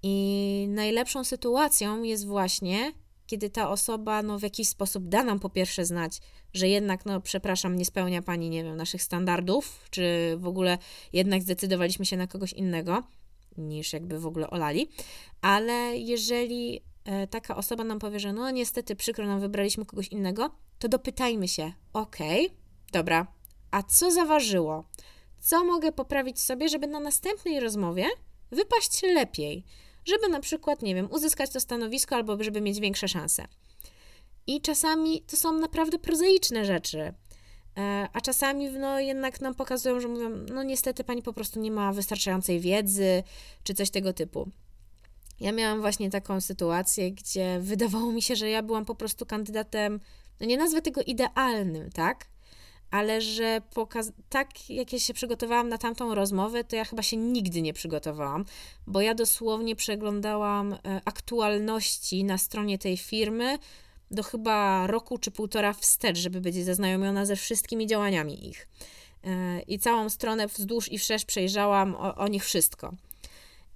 [0.04, 2.92] I najlepszą sytuacją jest właśnie,
[3.32, 6.20] kiedy ta osoba no, w jakiś sposób da nam po pierwsze znać,
[6.54, 10.78] że jednak, no przepraszam, nie spełnia pani, nie wiem, naszych standardów, czy w ogóle
[11.14, 13.04] jednak zdecydowaliśmy się na kogoś innego,
[13.58, 14.90] niż jakby w ogóle olali,
[15.42, 20.52] ale jeżeli E, taka osoba nam powie, że no niestety przykro nam wybraliśmy kogoś innego,
[20.80, 22.58] to dopytajmy się, okej, okay,
[22.92, 23.28] dobra,
[23.72, 24.84] a co zaważyło?
[25.40, 28.06] Co mogę poprawić sobie, żeby na następnej rozmowie
[28.52, 29.64] wypaść lepiej?
[30.06, 33.46] Żeby na przykład, nie wiem, uzyskać to stanowisko albo żeby mieć większe szanse.
[34.48, 37.14] I czasami to są naprawdę prozaiczne rzeczy.
[37.78, 41.72] E, a czasami no, jednak nam pokazują, że mówią, no niestety pani po prostu nie
[41.72, 43.24] ma wystarczającej wiedzy,
[43.64, 44.50] czy coś tego typu.
[45.40, 50.00] Ja miałam właśnie taką sytuację, gdzie wydawało mi się, że ja byłam po prostu kandydatem,
[50.40, 52.26] no nie nazwę tego idealnym, tak?
[52.92, 53.62] Ale że
[54.30, 58.46] tak jak ja się przygotowałam na tamtą rozmowę, to ja chyba się nigdy nie przygotowałam,
[58.88, 63.58] bo ja dosłownie przeglądałam e, aktualności na stronie tej firmy
[64.12, 68.68] do chyba roku czy półtora wstecz, żeby być zaznajomiona ze wszystkimi działaniami ich.
[69.24, 72.94] E, I całą stronę wzdłuż i wszerz przejrzałam o, o nich wszystko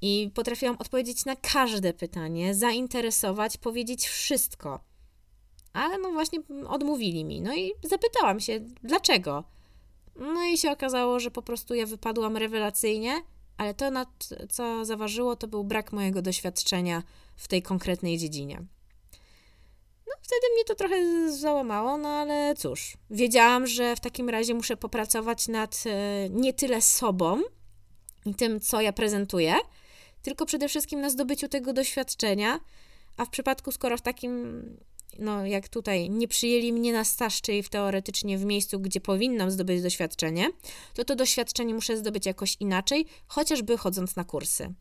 [0.01, 4.80] i potrafiłam odpowiedzieć na każde pytanie, zainteresować, powiedzieć wszystko.
[5.76, 7.41] Ale no właśnie odmówili mi.
[7.41, 9.43] No i zapytałam się, dlaczego?
[10.15, 13.21] No i się okazało, że po prostu ja wypadłam rewelacyjnie,
[13.57, 14.05] ale to, na
[14.49, 17.03] co zaważyło, to był brak mojego doświadczenia
[17.36, 18.55] w tej konkretnej dziedzinie.
[20.07, 24.78] No, wtedy mnie to trochę załamało, no ale cóż, wiedziałam, że w takim razie muszę
[24.78, 27.41] popracować nad e, nie tyle sobą
[28.26, 29.55] i tym, co ja prezentuję,
[30.21, 32.59] tylko przede wszystkim na zdobyciu tego doświadczenia,
[33.17, 34.63] a w przypadku, skoro w takim,
[35.20, 39.51] no jak tutaj, nie przyjęli mnie na staż, czyli w teoretycznie w miejscu, gdzie powinnam
[39.51, 40.49] zdobyć doświadczenie,
[40.93, 44.74] to to doświadczenie muszę zdobyć jakoś inaczej, chociażby chodząc na kursy.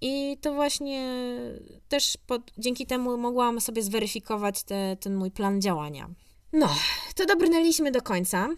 [0.00, 1.28] I to właśnie
[1.88, 6.10] też pod, dzięki temu mogłam sobie zweryfikować te, ten mój plan działania.
[6.52, 6.68] No,
[7.14, 8.48] to dobrnęliśmy do końca.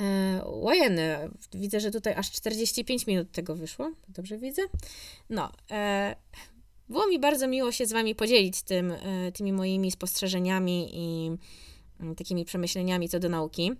[0.00, 1.30] E, łajeny.
[1.54, 3.90] Widzę, że tutaj aż 45 minut tego wyszło.
[4.08, 4.62] Dobrze widzę?
[5.30, 5.52] No.
[5.70, 6.16] E,
[6.88, 11.30] Było mi bardzo miło się z Wami podzielić tym, e, tymi moimi spostrzeżeniami i
[12.00, 13.72] mm, takimi przemyśleniami co do nauki.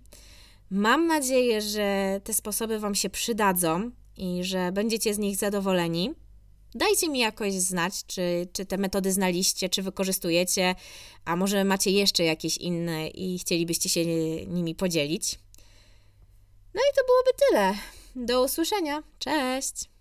[0.71, 6.15] Mam nadzieję, że te sposoby Wam się przydadzą i że będziecie z nich zadowoleni.
[6.75, 10.75] Dajcie mi jakoś znać, czy, czy te metody znaliście, czy wykorzystujecie,
[11.25, 14.07] a może macie jeszcze jakieś inne i chcielibyście się
[14.47, 15.39] nimi podzielić.
[16.75, 17.75] No i to byłoby tyle.
[18.27, 19.03] Do usłyszenia.
[19.19, 19.96] Cześć!